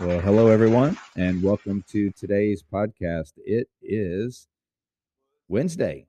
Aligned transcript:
Well, 0.00 0.18
hello, 0.20 0.46
everyone, 0.46 0.96
and 1.14 1.42
welcome 1.42 1.84
to 1.88 2.10
today's 2.12 2.62
podcast. 2.62 3.32
It 3.36 3.68
is 3.82 4.48
Wednesday, 5.46 6.06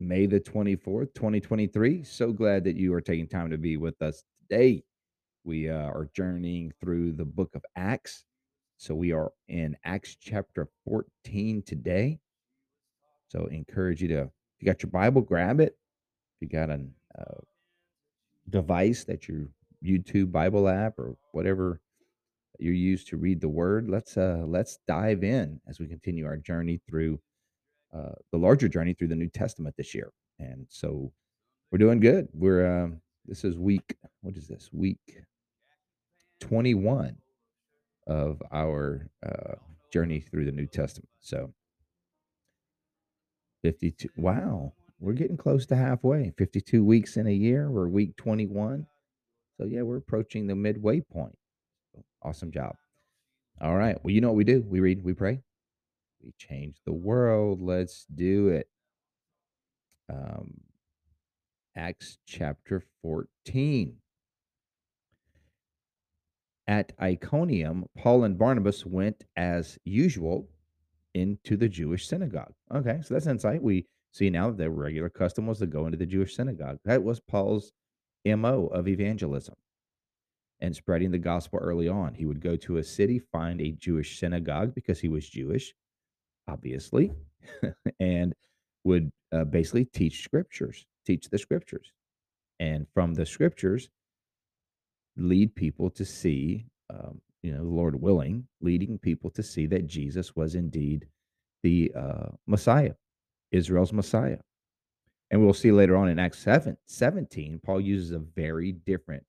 May 0.00 0.26
the 0.26 0.40
24th, 0.40 1.14
2023. 1.14 2.02
So 2.02 2.32
glad 2.32 2.64
that 2.64 2.74
you 2.74 2.92
are 2.94 3.00
taking 3.00 3.28
time 3.28 3.50
to 3.50 3.58
be 3.58 3.76
with 3.76 4.02
us 4.02 4.24
today. 4.40 4.82
We 5.44 5.70
uh, 5.70 5.76
are 5.76 6.10
journeying 6.16 6.72
through 6.80 7.12
the 7.12 7.24
book 7.24 7.54
of 7.54 7.64
Acts. 7.76 8.24
So 8.76 8.92
we 8.92 9.12
are 9.12 9.30
in 9.46 9.76
Acts 9.84 10.16
chapter 10.20 10.66
14 10.84 11.62
today. 11.62 12.18
So 13.28 13.46
encourage 13.46 14.02
you 14.02 14.08
to, 14.08 14.22
if 14.22 14.30
you 14.58 14.66
got 14.66 14.82
your 14.82 14.90
Bible, 14.90 15.22
grab 15.22 15.60
it. 15.60 15.78
If 16.34 16.40
you 16.40 16.48
got 16.48 16.70
a 16.70 16.80
uh, 17.16 17.40
device 18.50 19.04
that 19.04 19.28
your 19.28 19.46
YouTube 19.84 20.32
Bible 20.32 20.68
app 20.68 20.98
or 20.98 21.14
whatever 21.30 21.80
you 22.58 22.72
use 22.72 23.04
to 23.04 23.16
read 23.16 23.40
the 23.40 23.48
word 23.48 23.88
let's 23.88 24.16
uh 24.16 24.42
let's 24.46 24.78
dive 24.86 25.22
in 25.24 25.60
as 25.68 25.78
we 25.78 25.86
continue 25.86 26.26
our 26.26 26.36
journey 26.36 26.80
through 26.88 27.18
uh 27.94 28.12
the 28.32 28.38
larger 28.38 28.68
journey 28.68 28.94
through 28.94 29.08
the 29.08 29.16
new 29.16 29.28
testament 29.28 29.74
this 29.76 29.94
year. 29.94 30.10
And 30.38 30.66
so 30.68 31.12
we're 31.70 31.78
doing 31.78 32.00
good. 32.00 32.28
We're 32.32 32.82
um 32.82 33.00
this 33.26 33.44
is 33.44 33.58
week 33.58 33.96
what 34.22 34.36
is 34.36 34.48
this? 34.48 34.70
Week 34.72 34.98
21 36.40 37.16
of 38.06 38.42
our 38.52 39.08
uh 39.26 39.54
journey 39.92 40.20
through 40.20 40.44
the 40.44 40.52
new 40.52 40.66
testament. 40.66 41.10
So 41.20 41.52
52 43.62 44.08
wow 44.16 44.72
we're 45.00 45.12
getting 45.12 45.36
close 45.36 45.64
to 45.66 45.76
halfway. 45.76 46.32
52 46.36 46.84
weeks 46.84 47.16
in 47.16 47.28
a 47.28 47.32
year. 47.32 47.70
We're 47.70 47.88
week 47.88 48.16
21 48.16 48.86
so 49.58 49.66
yeah 49.66 49.82
we're 49.82 49.96
approaching 49.96 50.46
the 50.46 50.54
midway 50.54 51.00
point 51.00 51.36
Awesome 52.22 52.50
job. 52.50 52.74
All 53.60 53.76
right. 53.76 53.96
Well, 54.02 54.12
you 54.12 54.20
know 54.20 54.28
what 54.28 54.36
we 54.36 54.44
do? 54.44 54.64
We 54.66 54.80
read, 54.80 55.02
we 55.02 55.14
pray, 55.14 55.40
we 56.22 56.32
change 56.38 56.76
the 56.84 56.92
world. 56.92 57.60
Let's 57.60 58.06
do 58.14 58.48
it. 58.48 58.68
Um, 60.12 60.60
Acts 61.76 62.18
chapter 62.26 62.82
14. 63.02 63.96
At 66.66 66.92
Iconium, 67.00 67.86
Paul 67.96 68.24
and 68.24 68.38
Barnabas 68.38 68.84
went 68.84 69.24
as 69.36 69.78
usual 69.84 70.48
into 71.14 71.56
the 71.56 71.68
Jewish 71.68 72.06
synagogue. 72.06 72.52
Okay, 72.72 73.00
so 73.02 73.14
that's 73.14 73.26
insight. 73.26 73.62
We 73.62 73.86
see 74.12 74.28
now 74.28 74.50
that 74.50 74.58
the 74.58 74.70
regular 74.70 75.08
custom 75.08 75.46
was 75.46 75.60
to 75.60 75.66
go 75.66 75.86
into 75.86 75.96
the 75.96 76.06
Jewish 76.06 76.36
synagogue. 76.36 76.78
That 76.84 77.02
was 77.02 77.20
Paul's 77.20 77.72
MO 78.24 78.66
of 78.66 78.86
evangelism 78.86 79.54
and 80.60 80.74
spreading 80.74 81.10
the 81.10 81.18
gospel 81.18 81.58
early 81.60 81.88
on. 81.88 82.14
He 82.14 82.26
would 82.26 82.40
go 82.40 82.56
to 82.56 82.78
a 82.78 82.84
city, 82.84 83.18
find 83.18 83.60
a 83.60 83.72
Jewish 83.72 84.18
synagogue 84.18 84.74
because 84.74 85.00
he 85.00 85.08
was 85.08 85.28
Jewish, 85.28 85.74
obviously, 86.48 87.12
and 88.00 88.34
would 88.84 89.10
uh, 89.32 89.44
basically 89.44 89.84
teach 89.84 90.24
scriptures, 90.24 90.86
teach 91.06 91.28
the 91.28 91.38
scriptures. 91.38 91.92
And 92.60 92.86
from 92.92 93.14
the 93.14 93.26
scriptures, 93.26 93.88
lead 95.16 95.54
people 95.54 95.90
to 95.90 96.04
see, 96.04 96.66
um, 96.90 97.20
you 97.42 97.52
know, 97.52 97.58
the 97.58 97.70
Lord 97.70 98.00
willing, 98.00 98.48
leading 98.60 98.98
people 98.98 99.30
to 99.30 99.42
see 99.42 99.66
that 99.66 99.86
Jesus 99.86 100.34
was 100.34 100.54
indeed 100.54 101.06
the 101.62 101.92
uh, 101.94 102.28
Messiah, 102.46 102.94
Israel's 103.52 103.92
Messiah. 103.92 104.38
And 105.30 105.44
we'll 105.44 105.52
see 105.52 105.70
later 105.70 105.96
on 105.96 106.08
in 106.08 106.18
Acts 106.18 106.38
7, 106.38 106.76
17, 106.86 107.60
Paul 107.62 107.80
uses 107.80 108.12
a 108.12 108.18
very 108.18 108.72
different 108.72 109.24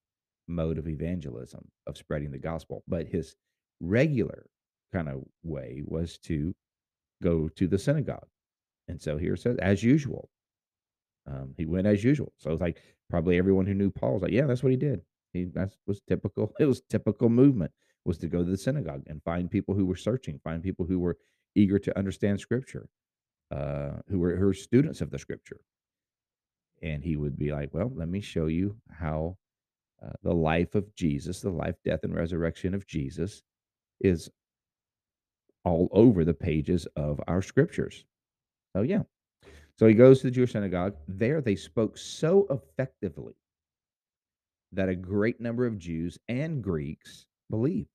mode 0.50 0.78
of 0.78 0.88
evangelism 0.88 1.66
of 1.88 1.98
spreading 1.98 2.32
the 2.32 2.38
gospel 2.38 2.84
but 2.88 3.08
his 3.08 3.36
regular 3.80 4.48
kind 4.92 5.08
of 5.08 5.24
way 5.44 5.82
was 5.86 6.18
to 6.18 6.54
go 7.22 7.50
to 7.50 7.68
the 7.68 7.78
synagogue. 7.78 8.28
And 8.88 9.02
so 9.02 9.18
here 9.18 9.34
it 9.34 9.40
says 9.40 9.58
as 9.58 9.84
usual. 9.84 10.30
Um, 11.28 11.54
he 11.58 11.66
went 11.66 11.86
as 11.86 12.04
usual. 12.04 12.34
So 12.38 12.52
it's 12.52 12.62
like 12.62 12.82
probably 13.10 13.38
everyone 13.38 13.66
who 13.66 13.74
knew 13.74 13.92
paul 13.92 14.14
was 14.14 14.22
like 14.22 14.32
yeah 14.32 14.46
that's 14.46 14.64
what 14.64 14.72
he 14.72 14.78
did. 14.78 15.02
He 15.34 15.46
that 15.54 15.72
was 15.86 16.02
typical. 16.08 16.54
It 16.60 16.66
was 16.66 16.82
typical 16.90 17.30
movement 17.30 17.72
was 18.06 18.18
to 18.20 18.28
go 18.28 18.44
to 18.44 18.50
the 18.50 18.58
synagogue 18.58 19.04
and 19.08 19.22
find 19.24 19.52
people 19.52 19.76
who 19.76 19.86
were 19.86 19.96
searching 19.96 20.40
find 20.44 20.64
people 20.64 20.86
who 20.86 21.00
were 21.00 21.18
eager 21.56 21.78
to 21.80 21.98
understand 21.98 22.40
scripture 22.40 22.88
uh, 23.52 23.98
who 24.08 24.20
were 24.20 24.36
who 24.36 24.46
were 24.46 24.54
students 24.54 25.02
of 25.02 25.12
the 25.12 25.20
scripture. 25.20 25.60
And 26.82 27.04
he 27.04 27.18
would 27.18 27.38
be 27.38 27.52
like 27.52 27.74
well 27.74 27.92
let 27.94 28.08
me 28.10 28.22
show 28.22 28.48
you 28.48 28.78
how 28.90 29.38
uh, 30.04 30.12
the 30.24 30.34
life 30.34 30.76
of 30.76 30.94
Jesus, 30.96 31.42
the 31.42 31.50
life, 31.50 31.76
death, 31.84 32.02
and 32.04 32.16
resurrection 32.16 32.74
of 32.74 32.88
Jesus 32.88 33.42
is 34.02 34.30
all 35.66 35.90
over 35.92 36.24
the 36.24 36.34
pages 36.34 36.88
of 36.96 37.20
our 37.28 37.42
scriptures. 37.42 38.06
So, 38.76 38.82
yeah. 38.82 39.04
So 39.78 39.88
he 39.88 39.94
goes 39.94 40.20
to 40.20 40.28
the 40.28 40.32
Jewish 40.32 40.54
synagogue. 40.54 40.96
There 41.08 41.42
they 41.42 41.56
spoke 41.56 41.98
so 41.98 42.48
effectively 42.50 43.36
that 44.72 44.90
a 44.90 44.96
great 44.96 45.40
number 45.40 45.66
of 45.66 45.78
Jews 45.78 46.18
and 46.28 46.64
Greeks 46.64 47.26
believed. 47.50 47.90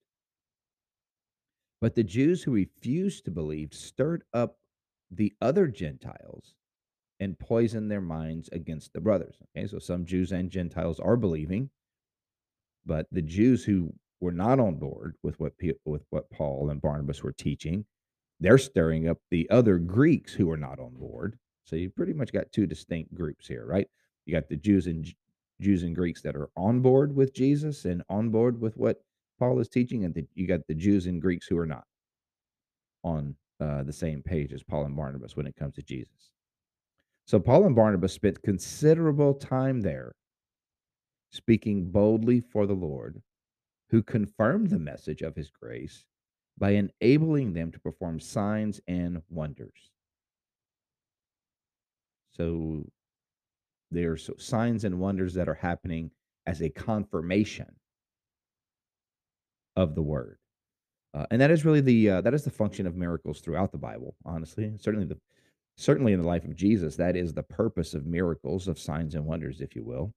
But 1.80 1.94
the 1.94 2.02
Jews 2.02 2.42
who 2.42 2.52
refused 2.52 3.24
to 3.24 3.30
believe 3.30 3.74
stirred 3.74 4.24
up 4.32 4.56
the 5.10 5.34
other 5.40 5.68
Gentiles 5.68 6.54
and 7.20 7.38
poisoned 7.38 7.90
their 7.90 8.00
minds 8.00 8.48
against 8.52 8.92
the 8.92 9.00
brothers. 9.00 9.36
Okay, 9.56 9.66
so 9.66 9.78
some 9.78 10.04
Jews 10.04 10.32
and 10.32 10.50
Gentiles 10.50 10.98
are 10.98 11.16
believing, 11.16 11.70
but 12.86 13.06
the 13.12 13.22
Jews 13.22 13.64
who 13.64 13.92
were 14.20 14.32
not 14.32 14.60
on 14.60 14.76
board 14.76 15.16
with 15.22 15.38
what 15.40 15.52
with 15.84 16.02
what 16.10 16.30
Paul 16.30 16.70
and 16.70 16.80
Barnabas 16.80 17.22
were 17.22 17.32
teaching, 17.32 17.84
they're 18.40 18.58
stirring 18.58 19.08
up 19.08 19.18
the 19.30 19.48
other 19.50 19.78
Greeks 19.78 20.32
who 20.32 20.50
are 20.50 20.56
not 20.56 20.78
on 20.78 20.94
board. 20.94 21.38
So 21.64 21.76
you 21.76 21.90
pretty 21.90 22.12
much 22.12 22.32
got 22.32 22.52
two 22.52 22.66
distinct 22.66 23.14
groups 23.14 23.46
here, 23.46 23.64
right? 23.66 23.88
You 24.26 24.34
got 24.34 24.48
the 24.48 24.56
Jews 24.56 24.86
and 24.86 25.06
Jews 25.60 25.82
and 25.82 25.94
Greeks 25.94 26.22
that 26.22 26.36
are 26.36 26.50
on 26.56 26.80
board 26.80 27.14
with 27.14 27.34
Jesus 27.34 27.84
and 27.84 28.02
on 28.08 28.30
board 28.30 28.60
with 28.60 28.76
what 28.76 29.02
Paul 29.38 29.60
is 29.60 29.68
teaching, 29.68 30.04
and 30.04 30.14
the, 30.14 30.26
you 30.34 30.46
got 30.46 30.66
the 30.68 30.74
Jews 30.74 31.06
and 31.06 31.20
Greeks 31.20 31.46
who 31.46 31.58
are 31.58 31.66
not 31.66 31.84
on 33.02 33.34
uh, 33.60 33.82
the 33.82 33.92
same 33.92 34.22
page 34.22 34.52
as 34.52 34.62
Paul 34.62 34.84
and 34.84 34.96
Barnabas 34.96 35.36
when 35.36 35.46
it 35.46 35.56
comes 35.56 35.74
to 35.74 35.82
Jesus. 35.82 36.30
So 37.26 37.38
Paul 37.38 37.66
and 37.66 37.76
Barnabas 37.76 38.12
spent 38.12 38.42
considerable 38.42 39.34
time 39.34 39.80
there 39.80 40.14
speaking 41.34 41.90
boldly 41.90 42.40
for 42.40 42.66
the 42.66 42.74
Lord, 42.74 43.20
who 43.90 44.02
confirmed 44.02 44.70
the 44.70 44.78
message 44.78 45.20
of 45.20 45.34
his 45.34 45.50
grace 45.50 46.04
by 46.56 46.70
enabling 46.70 47.52
them 47.52 47.72
to 47.72 47.80
perform 47.80 48.20
signs 48.20 48.80
and 48.86 49.20
wonders. 49.28 49.90
So 52.30 52.86
there's 53.90 54.30
signs 54.38 54.84
and 54.84 55.00
wonders 55.00 55.34
that 55.34 55.48
are 55.48 55.54
happening 55.54 56.12
as 56.46 56.62
a 56.62 56.70
confirmation 56.70 57.74
of 59.76 59.96
the 59.96 60.02
word. 60.02 60.38
Uh, 61.12 61.26
and 61.30 61.40
that 61.40 61.50
is 61.50 61.64
really 61.64 61.80
the 61.80 62.10
uh, 62.10 62.20
that 62.20 62.34
is 62.34 62.44
the 62.44 62.50
function 62.50 62.86
of 62.86 62.96
miracles 62.96 63.40
throughout 63.40 63.70
the 63.70 63.78
Bible. 63.78 64.16
Honestly, 64.24 64.72
certainly 64.80 65.06
the 65.06 65.18
certainly 65.76 66.12
in 66.12 66.20
the 66.20 66.26
life 66.26 66.44
of 66.44 66.56
Jesus, 66.56 66.96
that 66.96 67.16
is 67.16 67.32
the 67.32 67.42
purpose 67.42 67.94
of 67.94 68.06
miracles, 68.06 68.68
of 68.68 68.78
signs 68.78 69.14
and 69.14 69.24
wonders, 69.24 69.60
if 69.60 69.74
you 69.74 69.84
will 69.84 70.12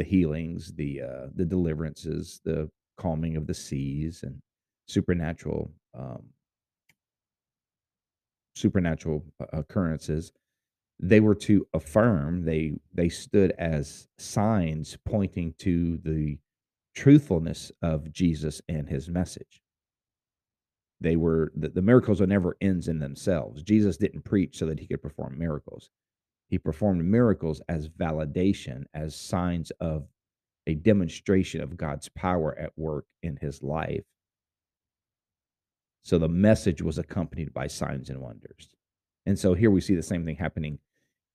the 0.00 0.04
healings, 0.04 0.72
the 0.76 1.02
uh, 1.02 1.26
the 1.34 1.44
deliverances, 1.44 2.40
the 2.42 2.70
calming 2.96 3.36
of 3.36 3.46
the 3.46 3.52
seas, 3.52 4.22
and 4.22 4.40
supernatural 4.88 5.70
um, 5.92 6.22
supernatural 8.54 9.22
uh, 9.42 9.58
occurrences. 9.58 10.32
They 10.98 11.20
were 11.20 11.34
to 11.34 11.66
affirm. 11.74 12.46
They 12.46 12.72
they 12.94 13.10
stood 13.10 13.52
as 13.58 14.08
signs 14.16 14.96
pointing 15.04 15.52
to 15.58 15.98
the 15.98 16.38
truthfulness 16.94 17.70
of 17.82 18.10
Jesus 18.10 18.62
and 18.70 18.88
his 18.88 19.10
message. 19.10 19.60
They 20.98 21.16
were 21.16 21.52
the, 21.54 21.68
the 21.68 21.82
miracles 21.82 22.22
are 22.22 22.26
never 22.26 22.56
ends 22.62 22.88
in 22.88 23.00
themselves. 23.00 23.62
Jesus 23.62 23.98
didn't 23.98 24.24
preach 24.24 24.56
so 24.56 24.64
that 24.64 24.80
he 24.80 24.86
could 24.86 25.02
perform 25.02 25.38
miracles. 25.38 25.90
He 26.50 26.58
performed 26.58 27.04
miracles 27.04 27.62
as 27.68 27.88
validation, 27.88 28.84
as 28.92 29.14
signs 29.14 29.70
of 29.80 30.08
a 30.66 30.74
demonstration 30.74 31.60
of 31.60 31.76
God's 31.76 32.08
power 32.08 32.58
at 32.58 32.72
work 32.76 33.06
in 33.22 33.36
his 33.36 33.62
life. 33.62 34.04
So 36.02 36.18
the 36.18 36.28
message 36.28 36.82
was 36.82 36.98
accompanied 36.98 37.54
by 37.54 37.68
signs 37.68 38.10
and 38.10 38.20
wonders. 38.20 38.68
And 39.26 39.38
so 39.38 39.54
here 39.54 39.70
we 39.70 39.80
see 39.80 39.94
the 39.94 40.02
same 40.02 40.24
thing 40.24 40.36
happening 40.36 40.80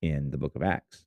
in 0.02 0.32
the 0.32 0.38
book 0.38 0.56
of 0.56 0.64
Acts. 0.64 1.06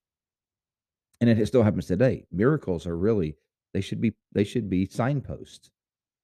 And 1.21 1.29
it 1.29 1.47
still 1.47 1.63
happens 1.63 1.87
today. 1.87 2.25
Miracles 2.33 2.87
are 2.87 2.97
really 2.97 3.37
they 3.75 3.81
should 3.83 4.01
be 4.01 4.15
they 4.33 4.45
should 4.45 4.71
be 4.71 4.87
signposts 4.87 5.71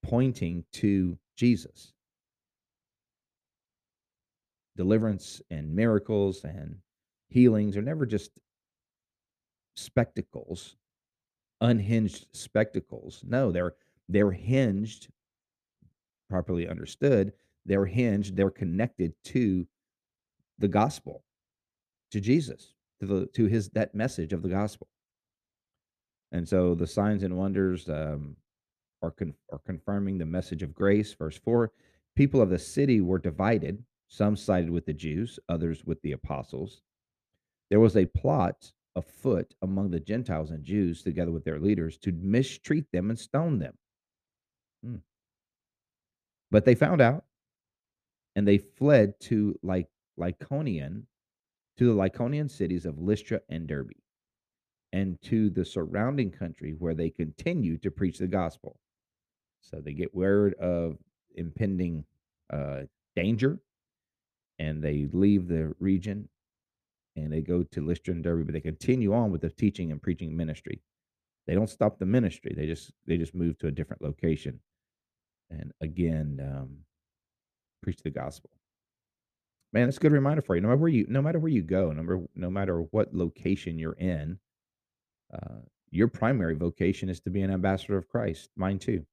pointing 0.03 0.65
to 0.73 1.19
Jesus. 1.37 1.93
Deliverance 4.77 5.43
and 5.51 5.75
miracles 5.75 6.45
and 6.45 6.77
healings 7.35 7.77
are 7.77 7.83
never 7.83 8.07
just 8.07 8.31
spectacles, 9.75 10.77
unhinged 11.61 12.29
spectacles. 12.33 13.25
No, 13.27 13.51
they're 13.51 13.75
they're 14.09 14.31
hinged 14.31 15.09
properly 16.31 16.69
understood, 16.69 17.33
they're 17.67 17.87
hinged, 17.87 18.37
they're 18.37 18.51
connected 18.51 19.13
to 19.25 19.67
the 20.59 20.69
gospel, 20.69 21.25
to 22.13 22.21
Jesus, 22.21 22.75
to 23.01 23.07
the 23.07 23.27
to 23.35 23.47
his 23.47 23.69
that 23.71 23.95
message 23.95 24.33
of 24.33 24.43
the 24.43 24.49
gospel. 24.49 24.87
And 26.31 26.49
so 26.49 26.75
the 26.75 26.87
signs 26.87 27.25
and 27.25 27.37
wonders 27.37 27.89
um, 27.89 28.37
are 29.03 29.11
con- 29.11 29.35
are 29.51 29.61
confirming 29.67 30.19
the 30.19 30.25
message 30.25 30.63
of 30.63 30.73
grace. 30.73 31.13
Verse 31.15 31.37
four: 31.37 31.73
People 32.15 32.41
of 32.41 32.51
the 32.51 32.59
city 32.61 33.01
were 33.01 33.19
divided. 33.19 33.83
Some 34.07 34.37
sided 34.37 34.71
with 34.71 34.87
the 34.87 34.93
Jews, 34.93 35.41
others 35.49 35.85
with 35.85 36.01
the 36.03 36.13
apostles. 36.13 36.83
There 37.71 37.81
was 37.81 37.97
a 37.97 38.07
plot 38.07 38.73
afoot 38.97 39.55
among 39.63 39.91
the 39.91 40.01
Gentiles 40.01 40.51
and 40.51 40.65
Jews, 40.65 41.03
together 41.03 41.33
with 41.33 41.45
their 41.45 41.59
leaders, 41.59 41.99
to 41.99 42.13
mistreat 42.13 42.91
them 42.93 43.11
and 43.11 43.19
stone 43.19 43.59
them. 43.59 43.75
Hmm. 44.85 44.97
But 46.51 46.65
they 46.65 46.75
found 46.75 47.01
out, 47.01 47.25
and 48.37 48.47
they 48.47 48.59
fled 48.59 49.19
to 49.21 49.59
like 49.63 49.89
Lycaonian, 50.19 51.05
to 51.77 51.87
the 51.87 51.95
Lycaonian 51.95 52.51
cities 52.51 52.87
of 52.87 53.01
Lystra 53.01 53.41
and 53.49 53.67
Derbe, 53.67 53.91
and 54.93 55.21
to 55.23 55.51
the 55.51 55.65
surrounding 55.65 56.31
country 56.31 56.77
where 56.79 56.95
they 56.95 57.11
continued 57.11 57.83
to 57.83 57.91
preach 57.91 58.19
the 58.19 58.29
gospel. 58.29 58.79
So 59.61 59.81
they 59.81 59.93
get 59.93 60.15
word 60.15 60.55
of 60.55 60.99
impending 61.35 62.05
uh, 62.53 62.83
danger, 63.17 63.59
and 64.61 64.83
they 64.83 65.09
leave 65.13 65.49
the 65.49 65.75
region, 65.81 66.29
and 67.17 67.33
they 67.33 67.41
go 67.41 67.63
to 67.63 67.87
Lystra 67.87 68.15
and 68.15 68.25
Derbe, 68.25 68.47
but 68.47 68.53
they 68.55 68.61
continue 68.61 69.15
on 69.15 69.31
with 69.31 69.43
the 69.43 69.51
teaching 69.51 69.93
and 69.93 70.03
preaching 70.03 70.37
ministry. 70.37 70.83
They 71.47 71.55
don't 71.55 71.69
stop 71.69 71.99
the 71.99 72.07
ministry; 72.07 72.55
they 72.57 72.67
just 72.67 72.93
they 73.07 73.19
just 73.19 73.35
move 73.35 73.59
to 73.59 73.67
a 73.69 73.73
different 73.73 74.03
location, 74.03 74.61
and 75.51 75.73
again 75.81 76.41
um, 76.43 76.79
preach 77.83 78.03
the 78.03 78.11
gospel. 78.11 78.51
Man, 79.73 79.89
it's 79.89 79.99
a 79.99 80.01
good 80.01 80.13
reminder 80.13 80.41
for 80.43 80.55
you. 80.55 80.63
No 80.63 80.69
matter 80.69 80.79
where 80.79 80.91
you, 80.91 81.07
no 81.09 81.21
matter 81.23 81.39
where 81.39 81.53
you 81.53 81.63
go, 81.63 81.93
no 81.93 82.03
matter 82.03 82.21
no 82.35 82.51
matter 82.51 82.81
what 82.91 83.15
location 83.15 83.79
you're 83.79 83.95
in, 83.99 84.39
uh, 85.33 85.61
your 85.91 86.09
primary 86.09 86.55
vocation 86.55 87.09
is 87.09 87.21
to 87.21 87.31
be 87.31 87.43
an 87.43 87.51
ambassador 87.51 87.97
of 87.97 88.09
Christ. 88.09 88.51
Mine 88.57 88.79
too. 88.79 89.05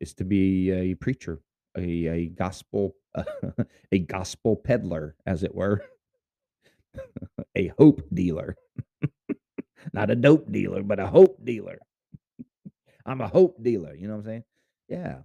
Is 0.00 0.14
to 0.14 0.24
be 0.24 0.70
a 0.70 0.94
preacher, 0.94 1.40
a 1.76 2.06
a 2.06 2.26
gospel 2.26 2.94
a 3.92 3.98
gospel 4.00 4.56
peddler, 4.56 5.16
as 5.26 5.42
it 5.44 5.54
were, 5.54 5.82
a 7.56 7.68
hope 7.78 8.02
dealer, 8.12 8.56
not 9.92 10.10
a 10.10 10.16
dope 10.16 10.50
dealer, 10.50 10.82
but 10.82 11.00
a 11.00 11.06
hope 11.06 11.44
dealer. 11.44 11.78
I'm 13.06 13.20
a 13.20 13.28
hope 13.28 13.62
dealer. 13.62 13.94
You 13.94 14.08
know 14.08 14.14
what 14.14 14.20
I'm 14.20 14.26
saying? 14.26 14.44
Yeah, 14.88 15.18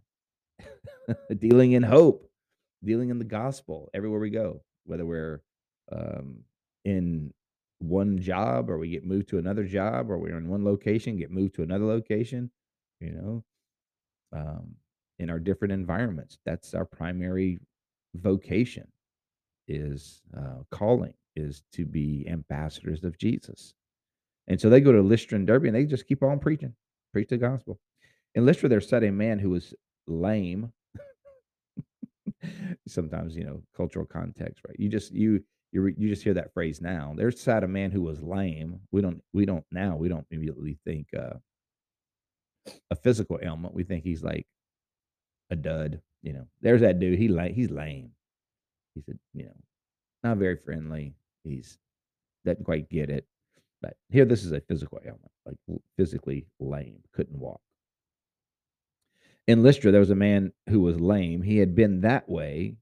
dealing 1.38 1.74
in 1.74 1.84
hope 1.84 2.30
dealing 2.84 3.10
in 3.10 3.20
the 3.20 3.26
gospel 3.26 3.90
everywhere 3.94 4.20
we 4.20 4.30
go, 4.30 4.62
whether 4.86 5.06
we're 5.06 5.42
um, 5.92 6.40
in 6.86 7.34
one 7.80 8.20
job 8.20 8.70
or 8.70 8.78
we 8.78 8.90
get 8.90 9.06
moved 9.06 9.30
to 9.30 9.38
another 9.38 9.64
job 9.64 10.10
or 10.10 10.18
we're 10.18 10.38
in 10.38 10.50
one 10.50 10.64
location, 10.64 11.18
get 11.18 11.32
moved 11.32 11.56
to 11.56 11.64
another 11.64 11.86
location, 11.86 12.52
you 13.00 13.12
know, 13.12 13.44
um, 14.34 14.76
in 15.20 15.30
our 15.30 15.40
different 15.40 15.72
environments. 15.72 16.38
That's 16.46 16.74
our 16.74 16.86
primary 16.86 17.60
vocation 18.16 18.88
is 19.68 20.22
uh, 20.38 20.64
calling 20.72 21.14
is 21.36 21.64
to 21.74 21.86
be 21.86 22.26
ambassadors 22.30 23.04
of 23.04 23.18
Jesus. 23.18 23.74
And 24.48 24.60
so 24.60 24.70
they 24.70 24.82
go 24.82 24.92
to 24.92 25.02
Lystra 25.02 25.38
and 25.38 25.48
Derbe 25.48 25.66
and 25.66 25.76
they 25.76 25.86
just 25.86 26.08
keep 26.08 26.22
on 26.24 26.40
preaching, 26.40 26.74
preach 27.12 27.30
the 27.30 27.38
gospel. 27.38 27.80
In 28.36 28.46
Lystra, 28.46 28.70
there 28.70 28.82
sat 28.82 29.04
a 29.04 29.12
man 29.12 29.40
who 29.40 29.50
was 29.50 29.74
lame. 30.08 30.72
Sometimes 32.88 33.36
you 33.36 33.46
know 33.46 33.62
cultural 33.76 34.06
context 34.06 34.64
right? 34.68 34.76
You 34.78 34.90
just 34.90 35.12
you 35.12 35.44
you 35.72 35.88
you 35.98 36.10
just 36.10 36.24
hear 36.24 36.34
that 36.34 36.54
phrase 36.54 36.82
now. 36.82 37.14
There's 37.16 37.40
sat 37.40 37.64
a 37.64 37.68
man 37.68 37.92
who 37.92 38.02
was 38.02 38.22
lame. 38.22 38.80
We 38.92 39.02
don't 39.02 39.22
we 39.34 39.46
don't 39.46 39.66
now 39.72 39.96
we 39.96 40.10
don't 40.10 40.28
immediately 40.32 40.78
think 40.84 41.08
uh 41.18 41.36
a 42.92 42.96
physical 42.96 43.40
ailment. 43.42 43.74
We 43.74 43.84
think 43.84 44.04
he's 44.04 44.24
like 44.24 44.46
a 45.50 45.56
dud 45.56 46.02
you 46.22 46.32
know? 46.34 46.48
There's 46.62 46.82
that 46.82 47.00
dude 47.00 47.20
he 47.20 47.28
like 47.28 47.54
he's 47.54 47.70
lame. 47.70 48.12
He 48.96 49.02
said, 49.02 49.20
you 49.34 49.46
know 49.46 49.56
not 50.24 50.38
very 50.38 50.56
friendly 50.56 51.14
he's 51.44 51.78
doesn't 52.46 52.64
quite 52.64 52.90
get 52.90 53.10
it 53.10 53.26
but 53.82 53.96
here 54.10 54.26
this 54.26 54.44
is 54.44 54.52
a 54.52 54.62
physical 54.62 55.00
ailment 55.06 55.32
like 55.46 55.58
physically 55.98 56.46
lame 56.60 57.00
couldn't 57.14 57.40
walk 57.40 57.62
in 59.48 59.62
Lystra, 59.62 59.92
there 59.92 60.00
was 60.00 60.10
a 60.10 60.16
man 60.16 60.54
who 60.70 60.80
was 60.80 61.00
lame. 61.00 61.42
He 61.42 61.58
had 61.58 61.76
been 61.76 62.02
that 62.02 62.30
way 62.30 62.78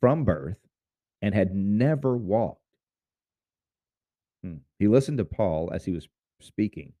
from 0.00 0.24
birth 0.24 0.58
and 1.20 1.34
had 1.34 1.54
never 1.54 2.16
walked. 2.16 2.60
Hmm. 4.42 4.56
He 4.78 4.88
listened 4.88 5.18
to 5.18 5.24
Paul 5.24 5.70
as 5.72 5.84
he 5.84 5.92
was 5.92 6.08
speaking. 6.40 6.94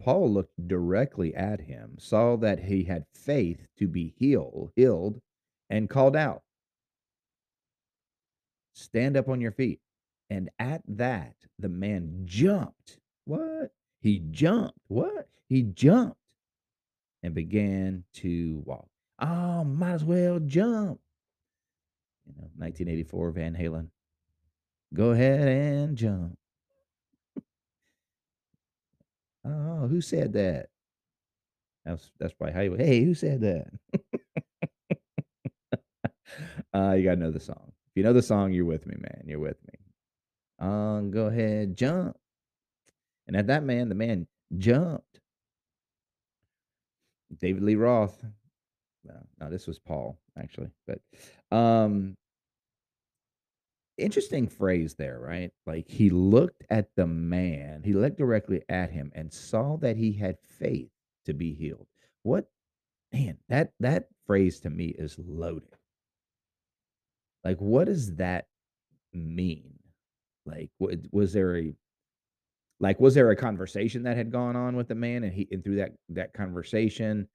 Paul 0.00 0.32
looked 0.32 0.68
directly 0.68 1.34
at 1.34 1.62
him, 1.62 1.96
saw 1.98 2.36
that 2.36 2.60
he 2.60 2.84
had 2.84 3.06
faith 3.12 3.66
to 3.78 3.88
be 3.88 4.14
healed, 4.16 4.70
healed, 4.76 5.20
and 5.68 5.90
called 5.90 6.14
out, 6.14 6.42
Stand 8.74 9.16
up 9.16 9.28
on 9.28 9.40
your 9.40 9.50
feet. 9.50 9.80
And 10.30 10.50
at 10.58 10.82
that, 10.88 11.34
the 11.58 11.68
man 11.68 12.22
jumped. 12.24 12.98
What? 13.24 13.72
He 14.00 14.22
jumped. 14.30 14.78
What? 14.88 15.28
He 15.48 15.62
jumped 15.62 16.18
and 17.22 17.34
began 17.34 18.04
to 18.14 18.62
walk. 18.64 18.88
Oh, 19.18 19.64
might 19.64 19.92
as 19.92 20.04
well 20.04 20.38
jump. 20.38 21.00
You 22.26 22.34
know, 22.36 22.48
1984 22.56 23.30
Van 23.32 23.54
Halen. 23.54 23.88
Go 24.94 25.10
ahead 25.10 25.48
and 25.48 25.96
jump. 25.96 26.38
oh, 29.44 29.88
who 29.88 30.00
said 30.00 30.32
that? 30.34 30.68
That's 31.84 32.10
that's 32.18 32.34
probably 32.34 32.54
how 32.54 32.60
you. 32.60 32.74
Hey, 32.74 33.02
who 33.04 33.14
said 33.14 33.40
that? 33.40 33.66
uh, 36.74 36.92
you 36.92 37.04
gotta 37.04 37.16
know 37.16 37.30
the 37.30 37.40
song. 37.40 37.72
If 37.88 37.96
you 37.96 38.02
know 38.02 38.12
the 38.12 38.22
song, 38.22 38.52
you're 38.52 38.66
with 38.66 38.86
me, 38.86 38.96
man. 38.98 39.24
You're 39.26 39.38
with 39.38 39.56
me. 39.66 39.67
Um, 40.58 41.10
go 41.10 41.26
ahead, 41.26 41.76
jump. 41.76 42.16
And 43.26 43.36
at 43.36 43.46
that 43.48 43.62
man, 43.62 43.88
the 43.88 43.94
man 43.94 44.26
jumped 44.56 45.20
David 47.40 47.62
Lee 47.62 47.74
Roth. 47.74 48.24
No, 49.04 49.14
no, 49.40 49.50
this 49.50 49.66
was 49.66 49.78
Paul 49.78 50.18
actually, 50.38 50.70
but 50.86 51.00
um, 51.56 52.16
interesting 53.96 54.48
phrase 54.48 54.94
there, 54.94 55.18
right? 55.18 55.50
Like 55.66 55.88
he 55.88 56.10
looked 56.10 56.64
at 56.70 56.88
the 56.96 57.06
man, 57.06 57.82
he 57.84 57.92
looked 57.92 58.18
directly 58.18 58.62
at 58.68 58.90
him 58.90 59.12
and 59.14 59.32
saw 59.32 59.76
that 59.78 59.96
he 59.96 60.12
had 60.12 60.38
faith 60.58 60.90
to 61.26 61.34
be 61.34 61.54
healed. 61.54 61.86
What 62.22 62.48
man, 63.12 63.38
that 63.48 63.72
that 63.80 64.08
phrase 64.26 64.60
to 64.60 64.70
me 64.70 64.88
is 64.88 65.18
loaded. 65.18 65.68
Like, 67.44 67.58
what 67.58 67.86
does 67.86 68.16
that 68.16 68.46
mean? 69.12 69.77
Like, 70.48 70.70
was 71.12 71.32
there 71.32 71.56
a 71.56 71.74
like 72.80 73.00
was 73.00 73.14
there 73.14 73.30
a 73.30 73.36
conversation 73.36 74.02
that 74.04 74.16
had 74.16 74.30
gone 74.30 74.56
on 74.56 74.76
with 74.76 74.88
the 74.88 74.94
man 74.94 75.24
and 75.24 75.32
he 75.32 75.48
and 75.50 75.64
through 75.64 75.76
that 75.76 75.92
that 76.10 76.32
conversation 76.32 77.26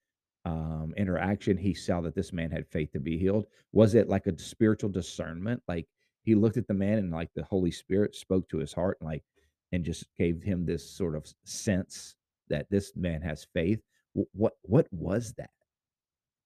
um 0.46 0.94
interaction 0.98 1.58
he 1.58 1.74
saw 1.74 2.02
that 2.02 2.16
this 2.16 2.34
man 2.34 2.52
had 2.52 2.68
faith 2.68 2.92
to 2.94 3.00
be 3.00 3.18
healed? 3.18 3.46
Was 3.72 3.96
it 3.96 4.10
like 4.10 4.28
a 4.28 4.38
spiritual 4.40 4.90
discernment? 4.90 5.62
Like 5.68 5.88
he 6.24 6.36
looked 6.36 6.58
at 6.58 6.68
the 6.68 6.74
man 6.74 6.98
and 6.98 7.12
like 7.12 7.30
the 7.36 7.44
holy 7.44 7.72
spirit 7.72 8.16
spoke 8.16 8.48
to 8.50 8.58
his 8.58 8.74
heart 8.74 8.98
and 9.02 9.10
like 9.10 9.24
and 9.72 9.84
just 9.84 10.06
gave 10.18 10.42
him 10.42 10.66
this 10.66 10.90
sort 10.90 11.16
of 11.16 11.26
sense 11.44 12.16
that 12.50 12.70
this 12.70 12.96
man 12.96 13.22
has 13.22 13.48
faith? 13.54 13.82
What 14.14 14.54
what 14.62 14.88
was 14.92 15.34
that? 15.38 15.52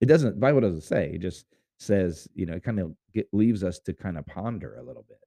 It 0.02 0.08
doesn't 0.08 0.40
bible 0.40 0.62
doesn't 0.62 0.82
say 0.82 1.12
it 1.14 1.20
just 1.22 1.46
says 1.80 2.28
you 2.34 2.46
know 2.48 2.54
it 2.56 2.64
kind 2.64 2.80
of 2.80 2.96
leaves 3.32 3.64
us 3.64 3.80
to 3.80 3.94
kind 3.94 4.18
of 4.18 4.26
ponder 4.26 4.78
a 4.78 4.84
little 4.84 5.06
bit 5.08 5.20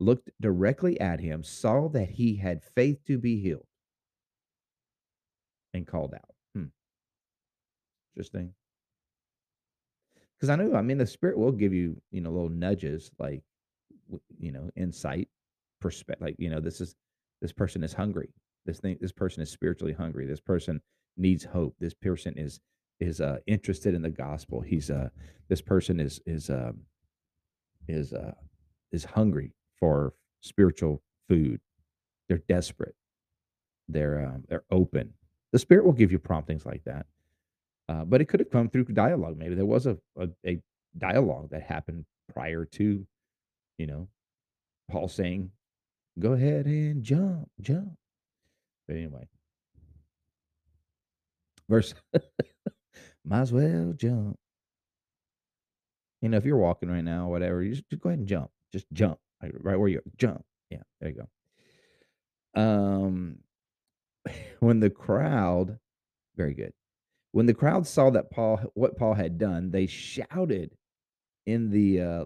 looked 0.00 0.30
directly 0.40 1.00
at 1.00 1.20
him, 1.20 1.44
saw 1.44 1.88
that 1.90 2.10
he 2.10 2.36
had 2.36 2.64
faith 2.64 3.04
to 3.06 3.18
be 3.18 3.40
healed, 3.40 3.66
and 5.74 5.86
called 5.86 6.14
out. 6.14 6.34
Hmm. 6.54 6.66
Interesting. 8.16 8.54
because 10.36 10.50
I 10.50 10.56
know, 10.56 10.74
I 10.76 10.82
mean, 10.82 10.98
the 10.98 11.06
Spirit 11.06 11.38
will 11.38 11.52
give 11.52 11.74
you, 11.74 12.00
you 12.12 12.20
know, 12.22 12.30
little 12.30 12.50
nudges 12.50 13.10
like, 13.18 13.42
you 14.38 14.52
know, 14.52 14.70
insight, 14.76 15.28
perspective. 15.80 16.26
Like, 16.26 16.36
you 16.38 16.50
know, 16.50 16.60
this 16.60 16.80
is 16.80 16.96
this 17.42 17.52
person 17.52 17.84
is 17.84 17.94
hungry. 17.94 18.30
This 18.66 18.80
thing, 18.80 18.98
this 19.00 19.12
person 19.12 19.42
is 19.42 19.50
spiritually 19.50 19.94
hungry. 19.94 20.26
This 20.26 20.40
person 20.40 20.80
needs 21.16 21.44
hope. 21.44 21.76
This 21.80 21.94
person 21.94 22.34
is 22.38 22.60
is 23.00 23.20
uh, 23.20 23.38
interested 23.46 23.94
in 23.94 24.02
the 24.02 24.10
gospel. 24.10 24.60
He's 24.62 24.90
uh, 24.90 25.10
this 25.48 25.62
person 25.62 26.00
is 26.00 26.20
is 26.26 26.50
um, 26.50 26.80
is 27.88 28.12
uh, 28.14 28.32
is 28.92 29.04
hungry 29.04 29.54
for 29.80 30.14
spiritual 30.40 31.02
food. 31.28 31.60
They're 32.28 32.42
desperate. 32.48 32.94
They're 33.88 34.26
um, 34.26 34.44
they're 34.48 34.64
open. 34.70 35.14
The 35.52 35.58
Spirit 35.58 35.84
will 35.84 35.92
give 35.92 36.12
you 36.12 36.18
promptings 36.18 36.64
like 36.64 36.84
that. 36.84 37.06
Uh, 37.88 38.04
but 38.04 38.20
it 38.20 38.26
could 38.26 38.40
have 38.40 38.50
come 38.50 38.68
through 38.68 38.84
dialogue. 38.84 39.36
Maybe 39.36 39.54
there 39.56 39.66
was 39.66 39.86
a, 39.86 39.98
a 40.18 40.28
a 40.46 40.60
dialogue 40.96 41.50
that 41.50 41.62
happened 41.62 42.04
prior 42.32 42.64
to 42.64 43.06
you 43.78 43.86
know 43.86 44.08
Paul 44.90 45.08
saying, 45.08 45.50
"Go 46.18 46.32
ahead 46.34 46.66
and 46.66 47.02
jump, 47.02 47.50
jump." 47.60 47.92
But 48.86 48.96
anyway, 48.96 49.28
verse, 51.68 51.94
might 53.24 53.40
as 53.40 53.52
well 53.52 53.92
jump. 53.96 54.38
You 56.22 56.28
know, 56.28 56.36
if 56.36 56.44
you're 56.44 56.58
walking 56.58 56.90
right 56.90 57.04
now, 57.04 57.28
whatever, 57.28 57.62
you 57.62 57.70
just, 57.70 57.88
just 57.90 58.02
go 58.02 58.10
ahead 58.10 58.20
and 58.20 58.28
jump. 58.28 58.50
Just 58.72 58.86
jump 58.92 59.18
right 59.60 59.78
where 59.78 59.88
you're. 59.88 60.02
Jump. 60.16 60.44
Yeah, 60.70 60.82
there 61.00 61.10
you 61.10 61.26
go. 62.54 62.60
Um, 62.60 63.38
when 64.60 64.80
the 64.80 64.90
crowd, 64.90 65.78
very 66.36 66.54
good. 66.54 66.72
When 67.32 67.46
the 67.46 67.54
crowd 67.54 67.86
saw 67.86 68.10
that 68.10 68.30
Paul, 68.30 68.60
what 68.74 68.98
Paul 68.98 69.14
had 69.14 69.38
done, 69.38 69.70
they 69.70 69.86
shouted 69.86 70.76
in 71.46 71.70
the 71.70 72.00
uh, 72.00 72.24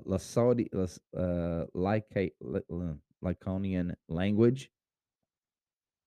uh, 1.16 1.64
Lyca- 1.75 2.33
Ly- 2.40 2.61
Ly- 2.68 2.94
Lycaonian 3.23 3.94
language. 4.09 4.71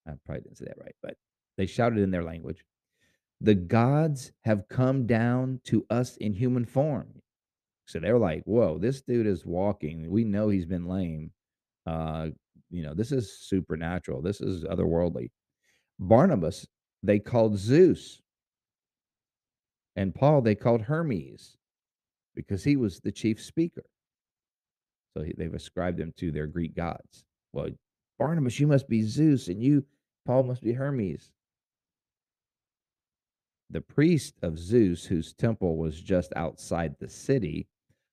I 0.06 0.12
probably 0.24 0.42
didn't 0.42 0.58
say 0.58 0.66
that 0.66 0.80
right, 0.80 0.94
but 1.02 1.16
they 1.56 1.66
shouted 1.66 1.98
in 1.98 2.10
their 2.10 2.24
language. 2.24 2.64
The 3.40 3.54
gods 3.54 4.32
have 4.42 4.68
come 4.68 5.06
down 5.06 5.60
to 5.64 5.86
us 5.90 6.16
in 6.16 6.32
human 6.32 6.64
form. 6.64 7.22
So 7.88 7.98
they're 7.98 8.18
like, 8.18 8.42
"Whoa, 8.44 8.78
this 8.78 9.00
dude 9.00 9.26
is 9.26 9.46
walking. 9.46 10.10
We 10.10 10.24
know 10.24 10.50
he's 10.50 10.66
been 10.66 10.86
lame. 10.86 11.32
Uh, 11.86 12.28
you 12.70 12.82
know, 12.82 12.94
this 12.94 13.12
is 13.12 13.32
supernatural. 13.40 14.22
This 14.22 14.40
is 14.40 14.64
otherworldly." 14.64 15.30
Barnabas 15.98 16.66
they 17.02 17.18
called 17.18 17.56
Zeus, 17.56 18.20
and 19.96 20.14
Paul 20.14 20.42
they 20.42 20.54
called 20.54 20.82
Hermes 20.82 21.56
because 22.34 22.62
he 22.64 22.76
was 22.76 23.00
the 23.00 23.12
chief 23.12 23.42
speaker. 23.42 23.84
So 25.16 25.22
he, 25.22 25.32
they've 25.36 25.54
ascribed 25.54 25.98
him 25.98 26.12
to 26.18 26.30
their 26.30 26.46
Greek 26.46 26.76
gods. 26.76 27.24
Well, 27.52 27.70
Barnabas, 28.18 28.60
you 28.60 28.66
must 28.66 28.88
be 28.88 29.02
Zeus, 29.02 29.48
and 29.48 29.62
you, 29.62 29.84
Paul, 30.26 30.44
must 30.44 30.62
be 30.62 30.72
Hermes. 30.72 31.30
The 33.70 33.80
priest 33.80 34.34
of 34.42 34.58
Zeus, 34.58 35.04
whose 35.04 35.32
temple 35.32 35.76
was 35.76 36.00
just 36.00 36.32
outside 36.36 36.96
the 36.98 37.08
city, 37.08 37.66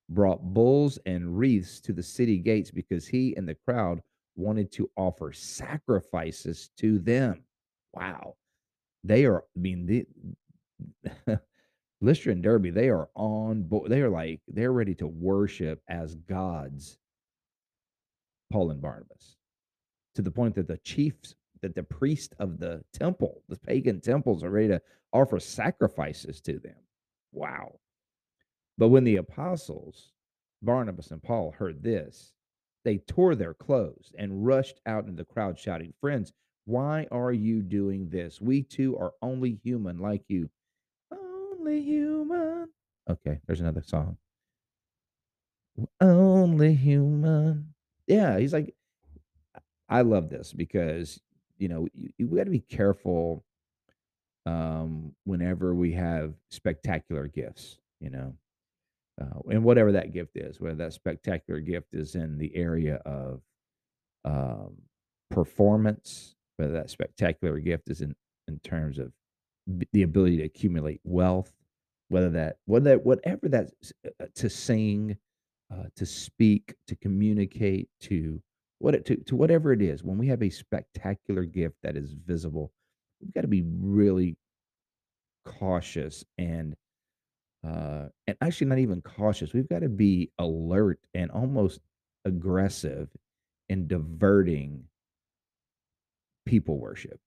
brought 0.09 0.53
bulls 0.53 0.99
and 1.05 1.37
wreaths 1.37 1.79
to 1.81 1.93
the 1.93 2.03
city 2.03 2.37
gates 2.37 2.71
because 2.71 3.07
he 3.07 3.35
and 3.35 3.47
the 3.47 3.55
crowd 3.55 4.01
wanted 4.35 4.71
to 4.71 4.89
offer 4.95 5.31
sacrifices 5.31 6.69
to 6.77 6.99
them. 6.99 7.43
Wow. 7.93 8.35
They 9.03 9.25
are, 9.25 9.43
I 9.55 9.59
mean, 9.59 9.85
the, 9.85 10.05
Lystra 12.01 12.33
and 12.33 12.43
Derbe, 12.43 12.73
they 12.73 12.89
are 12.89 13.09
on 13.15 13.63
board. 13.63 13.89
They 13.89 14.01
are 14.01 14.09
like, 14.09 14.41
they're 14.47 14.73
ready 14.73 14.95
to 14.95 15.07
worship 15.07 15.81
as 15.87 16.15
gods, 16.15 16.97
Paul 18.51 18.71
and 18.71 18.81
Barnabas, 18.81 19.37
to 20.15 20.21
the 20.21 20.31
point 20.31 20.55
that 20.55 20.67
the 20.67 20.77
chiefs, 20.79 21.35
that 21.61 21.73
the 21.73 21.83
priest 21.83 22.35
of 22.39 22.59
the 22.59 22.83
temple, 22.93 23.41
the 23.47 23.57
pagan 23.57 24.01
temples, 24.01 24.43
are 24.43 24.49
ready 24.49 24.67
to 24.67 24.81
offer 25.13 25.39
sacrifices 25.39 26.41
to 26.41 26.59
them. 26.59 26.75
Wow. 27.31 27.79
But 28.77 28.89
when 28.89 29.03
the 29.03 29.17
apostles, 29.17 30.11
Barnabas 30.61 31.11
and 31.11 31.23
Paul, 31.23 31.51
heard 31.51 31.81
this, 31.81 32.33
they 32.83 32.97
tore 32.97 33.35
their 33.35 33.53
clothes 33.53 34.11
and 34.17 34.45
rushed 34.45 34.79
out 34.85 35.05
into 35.05 35.17
the 35.17 35.25
crowd, 35.25 35.57
shouting, 35.57 35.93
Friends, 36.01 36.33
why 36.65 37.07
are 37.11 37.31
you 37.31 37.61
doing 37.61 38.09
this? 38.09 38.41
We 38.41 38.63
too 38.63 38.97
are 38.97 39.13
only 39.21 39.59
human 39.63 39.99
like 39.99 40.23
you. 40.27 40.49
Only 41.11 41.81
human. 41.81 42.67
Okay, 43.09 43.39
there's 43.45 43.61
another 43.61 43.83
song. 43.83 44.17
Only 46.01 46.73
human. 46.73 47.73
Yeah, 48.07 48.37
he's 48.39 48.53
like, 48.53 48.73
I 49.87 50.01
love 50.01 50.29
this 50.29 50.53
because, 50.53 51.19
you 51.57 51.67
know, 51.67 51.87
you, 51.93 52.09
you 52.17 52.27
got 52.27 52.45
to 52.45 52.49
be 52.51 52.59
careful 52.59 53.43
um, 54.45 55.13
whenever 55.23 55.73
we 55.73 55.93
have 55.93 56.33
spectacular 56.49 57.27
gifts, 57.27 57.77
you 57.99 58.09
know 58.09 58.35
uh, 59.21 59.39
and 59.49 59.63
whatever 59.63 59.91
that 59.93 60.13
gift 60.13 60.35
is, 60.35 60.59
whether 60.59 60.75
that 60.75 60.93
spectacular 60.93 61.59
gift 61.59 61.93
is 61.93 62.15
in 62.15 62.37
the 62.37 62.53
area 62.55 62.95
of 63.05 63.41
um, 64.25 64.73
performance, 65.31 66.35
whether 66.57 66.73
that 66.73 66.89
spectacular 66.89 67.59
gift 67.59 67.89
is 67.89 68.01
in 68.01 68.15
in 68.47 68.59
terms 68.59 68.99
of 68.99 69.11
b- 69.77 69.87
the 69.93 70.03
ability 70.03 70.37
to 70.37 70.43
accumulate 70.43 70.99
wealth, 71.03 71.51
whether 72.09 72.29
that 72.29 72.57
whether 72.65 72.91
that, 72.91 73.05
whatever 73.05 73.47
that 73.47 73.69
uh, 74.05 74.09
uh, 74.21 74.27
to 74.35 74.49
sing, 74.49 75.17
uh, 75.73 75.83
to 75.95 76.05
speak, 76.05 76.75
to 76.87 76.95
communicate, 76.95 77.87
to 78.01 78.41
what 78.79 78.95
it, 78.95 79.05
to 79.05 79.15
to 79.15 79.35
whatever 79.35 79.71
it 79.71 79.81
is. 79.81 80.03
When 80.03 80.17
we 80.17 80.27
have 80.27 80.43
a 80.43 80.49
spectacular 80.49 81.45
gift 81.45 81.75
that 81.83 81.95
is 81.95 82.13
visible, 82.13 82.73
we've 83.21 83.33
got 83.33 83.41
to 83.41 83.47
be 83.47 83.63
really 83.63 84.35
cautious 85.45 86.25
and 86.37 86.75
uh, 87.65 88.09
and 88.27 88.37
actually 88.41 88.67
not 88.67 88.77
even 88.79 89.01
cautious. 89.01 89.53
We've 89.53 89.69
got 89.69 89.79
to 89.79 89.89
be 89.89 90.31
alert 90.37 90.99
and 91.13 91.31
almost 91.31 91.79
aggressive 92.25 93.09
in 93.69 93.87
diverting 93.87 94.83
people 96.45 96.77
worship. 96.77 97.19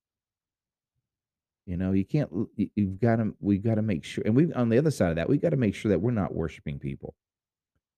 You 1.66 1.76
know, 1.76 1.92
you 1.92 2.04
can't. 2.04 2.30
you- 2.57 2.71
You've 2.76 3.00
got 3.00 3.16
to. 3.16 3.35
We've 3.40 3.62
got 3.62 3.75
to 3.76 3.83
make 3.83 4.04
sure, 4.04 4.23
and 4.25 4.35
we 4.35 4.52
on 4.52 4.68
the 4.68 4.78
other 4.78 4.90
side 4.90 5.11
of 5.11 5.16
that, 5.16 5.28
we've 5.28 5.42
got 5.42 5.50
to 5.50 5.57
make 5.57 5.75
sure 5.75 5.90
that 5.90 6.00
we're 6.00 6.11
not 6.12 6.35
worshiping 6.35 6.78
people 6.78 7.14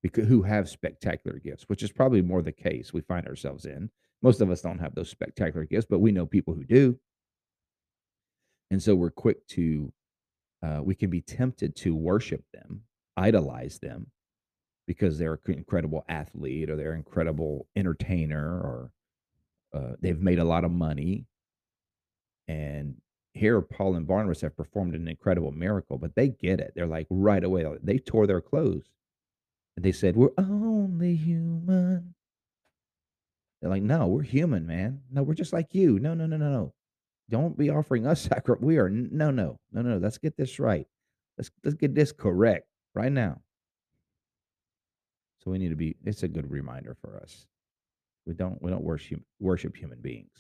because 0.02 0.26
who 0.26 0.42
have 0.42 0.68
spectacular 0.68 1.38
gifts, 1.38 1.64
which 1.68 1.82
is 1.82 1.92
probably 1.92 2.22
more 2.22 2.42
the 2.42 2.52
case 2.52 2.92
we 2.92 3.02
find 3.02 3.26
ourselves 3.26 3.66
in. 3.66 3.90
Most 4.22 4.40
of 4.40 4.50
us 4.50 4.60
don't 4.62 4.78
have 4.80 4.94
those 4.94 5.08
spectacular 5.10 5.66
gifts, 5.66 5.86
but 5.88 6.00
we 6.00 6.10
know 6.12 6.26
people 6.26 6.54
who 6.54 6.64
do, 6.64 6.98
and 8.70 8.82
so 8.82 8.94
we're 8.94 9.10
quick 9.10 9.46
to. 9.48 9.92
Uh, 10.62 10.80
we 10.82 10.94
can 10.94 11.10
be 11.10 11.20
tempted 11.20 11.74
to 11.74 11.94
worship 11.94 12.44
them, 12.52 12.82
idolize 13.16 13.78
them, 13.78 14.06
because 14.86 15.18
they're 15.18 15.38
an 15.46 15.54
incredible 15.54 16.04
athlete 16.08 16.68
or 16.68 16.76
they're 16.76 16.92
an 16.92 16.98
incredible 16.98 17.66
entertainer 17.76 18.60
or 18.60 18.92
uh, 19.72 19.92
they've 20.00 20.20
made 20.20 20.38
a 20.38 20.44
lot 20.44 20.64
of 20.64 20.70
money. 20.70 21.26
And 22.48 22.96
here, 23.32 23.60
Paul 23.60 23.94
and 23.94 24.06
Barnabas 24.06 24.40
have 24.40 24.56
performed 24.56 24.94
an 24.94 25.06
incredible 25.06 25.52
miracle, 25.52 25.96
but 25.96 26.14
they 26.16 26.28
get 26.28 26.60
it. 26.60 26.72
They're 26.74 26.86
like 26.86 27.06
right 27.08 27.42
away, 27.42 27.64
they 27.82 27.98
tore 27.98 28.26
their 28.26 28.40
clothes 28.40 28.90
and 29.76 29.84
they 29.84 29.92
said, 29.92 30.16
We're 30.16 30.30
only 30.36 31.14
human. 31.14 32.14
They're 33.60 33.70
like, 33.70 33.82
No, 33.82 34.08
we're 34.08 34.22
human, 34.22 34.66
man. 34.66 35.00
No, 35.10 35.22
we're 35.22 35.34
just 35.34 35.52
like 35.52 35.74
you. 35.74 35.98
No, 35.98 36.14
no, 36.14 36.26
no, 36.26 36.36
no, 36.36 36.50
no. 36.50 36.72
Don't 37.30 37.56
be 37.56 37.70
offering 37.70 38.06
us 38.06 38.20
sacrifice. 38.28 38.62
We 38.62 38.78
are 38.78 38.90
no, 38.90 39.30
no, 39.30 39.58
no, 39.72 39.82
no. 39.82 39.96
Let's 39.98 40.18
get 40.18 40.36
this 40.36 40.58
right. 40.58 40.86
Let's 41.38 41.50
let's 41.64 41.76
get 41.76 41.94
this 41.94 42.12
correct 42.12 42.66
right 42.94 43.12
now. 43.12 43.40
So 45.42 45.50
we 45.50 45.58
need 45.58 45.70
to 45.70 45.76
be. 45.76 45.96
It's 46.04 46.22
a 46.22 46.28
good 46.28 46.50
reminder 46.50 46.96
for 47.00 47.16
us. 47.16 47.46
We 48.26 48.34
don't 48.34 48.60
we 48.60 48.70
don't 48.70 48.84
worship 48.84 49.20
worship 49.38 49.76
human 49.76 50.00
beings. 50.00 50.30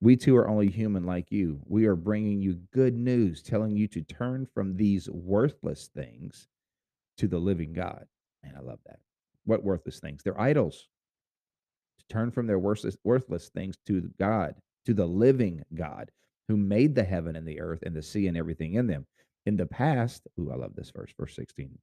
We 0.00 0.16
too 0.16 0.36
are 0.36 0.48
only 0.48 0.68
human 0.68 1.04
like 1.04 1.32
you. 1.32 1.60
We 1.66 1.86
are 1.86 1.96
bringing 1.96 2.40
you 2.40 2.60
good 2.72 2.94
news, 2.94 3.42
telling 3.42 3.76
you 3.76 3.88
to 3.88 4.02
turn 4.02 4.46
from 4.54 4.76
these 4.76 5.10
worthless 5.10 5.90
things 5.92 6.46
to 7.18 7.26
the 7.26 7.38
living 7.38 7.72
God. 7.72 8.06
And 8.44 8.56
I 8.56 8.60
love 8.60 8.78
that. 8.86 9.00
What 9.44 9.64
worthless 9.64 9.98
things? 9.98 10.22
They're 10.22 10.40
idols. 10.40 10.86
To 11.98 12.06
turn 12.06 12.30
from 12.30 12.46
their 12.46 12.60
worthless 12.60 12.96
worthless 13.02 13.48
things 13.48 13.76
to 13.86 14.08
God, 14.18 14.54
to 14.88 14.94
the 14.94 15.06
living 15.06 15.62
God 15.74 16.10
who 16.48 16.56
made 16.56 16.94
the 16.94 17.04
heaven 17.04 17.36
and 17.36 17.46
the 17.46 17.60
earth 17.60 17.80
and 17.82 17.94
the 17.94 18.02
sea 18.02 18.26
and 18.26 18.38
everything 18.38 18.72
in 18.72 18.86
them. 18.86 19.06
In 19.44 19.58
the 19.58 19.66
past, 19.66 20.26
ooh, 20.40 20.50
I 20.50 20.56
love 20.56 20.74
this 20.74 20.90
verse, 20.90 21.12
verse 21.20 21.36
16. 21.36 21.78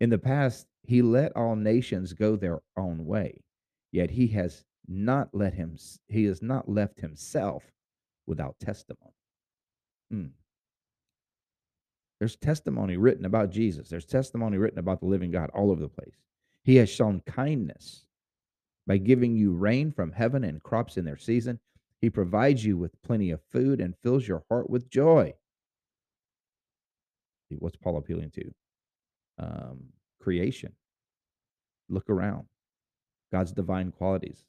In 0.00 0.08
the 0.08 0.18
past, 0.18 0.68
he 0.84 1.02
let 1.02 1.34
all 1.34 1.56
nations 1.56 2.12
go 2.12 2.36
their 2.36 2.60
own 2.76 3.04
way, 3.04 3.42
yet 3.90 4.12
he 4.12 4.28
has 4.28 4.64
not 4.86 5.28
let 5.32 5.54
him 5.54 5.76
he 6.06 6.24
has 6.26 6.40
not 6.40 6.68
left 6.68 7.00
himself 7.00 7.64
without 8.28 8.54
testimony. 8.60 9.16
Mm. 10.14 10.30
There's 12.20 12.36
testimony 12.36 12.96
written 12.96 13.24
about 13.24 13.50
Jesus. 13.50 13.88
There's 13.88 14.06
testimony 14.06 14.56
written 14.56 14.78
about 14.78 15.00
the 15.00 15.06
living 15.06 15.32
God 15.32 15.50
all 15.52 15.72
over 15.72 15.82
the 15.82 15.88
place. 15.88 16.14
He 16.62 16.76
has 16.76 16.88
shown 16.88 17.22
kindness 17.26 18.04
by 18.86 18.98
giving 18.98 19.34
you 19.34 19.50
rain 19.50 19.90
from 19.90 20.12
heaven 20.12 20.44
and 20.44 20.62
crops 20.62 20.96
in 20.96 21.04
their 21.04 21.16
season. 21.16 21.58
He 22.00 22.10
provides 22.10 22.64
you 22.64 22.76
with 22.76 23.00
plenty 23.02 23.30
of 23.30 23.40
food 23.50 23.80
and 23.80 23.96
fills 24.02 24.26
your 24.26 24.44
heart 24.48 24.70
with 24.70 24.88
joy. 24.88 25.34
What's 27.50 27.76
Paul 27.76 27.96
appealing 27.96 28.30
to? 28.32 28.52
Um, 29.38 29.84
creation. 30.20 30.72
Look 31.88 32.10
around. 32.10 32.46
God's 33.32 33.52
divine 33.52 33.90
qualities 33.90 34.44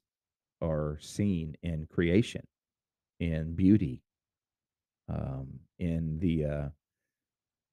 are 0.62 0.98
seen 1.00 1.56
in 1.64 1.88
creation, 1.90 2.46
in 3.20 3.56
beauty, 3.56 4.04
um, 5.08 5.48
in 5.80 6.20
the 6.20 6.46
uh, 6.46 6.70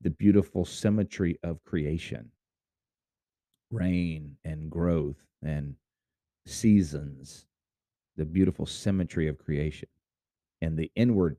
the 0.01 0.11
beautiful 0.11 0.65
symmetry 0.65 1.39
of 1.43 1.65
creation, 1.65 2.31
rain 3.71 4.37
and 4.45 4.71
growth 4.71 5.17
and 5.43 5.75
seasons, 6.47 7.47
the 8.17 8.25
beautiful 8.25 8.67
symmetry 8.67 9.29
of 9.29 9.39
creation, 9.39 9.89
and 10.61 10.77
the 10.77 10.91
inward 10.97 11.37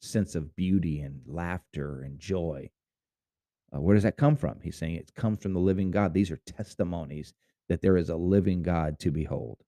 sense 0.00 0.34
of 0.34 0.56
beauty 0.56 1.00
and 1.00 1.20
laughter 1.26 2.02
and 2.02 2.18
joy. 2.18 2.68
Uh, 3.74 3.80
where 3.80 3.94
does 3.94 4.02
that 4.02 4.16
come 4.16 4.36
from? 4.36 4.58
He's 4.62 4.76
saying 4.76 4.96
it 4.96 5.14
comes 5.14 5.42
from 5.42 5.54
the 5.54 5.60
living 5.60 5.90
God. 5.90 6.12
These 6.12 6.30
are 6.30 6.40
testimonies 6.46 7.32
that 7.68 7.80
there 7.80 7.96
is 7.96 8.10
a 8.10 8.16
living 8.16 8.62
God 8.62 8.98
to 9.00 9.10
behold. 9.10 9.58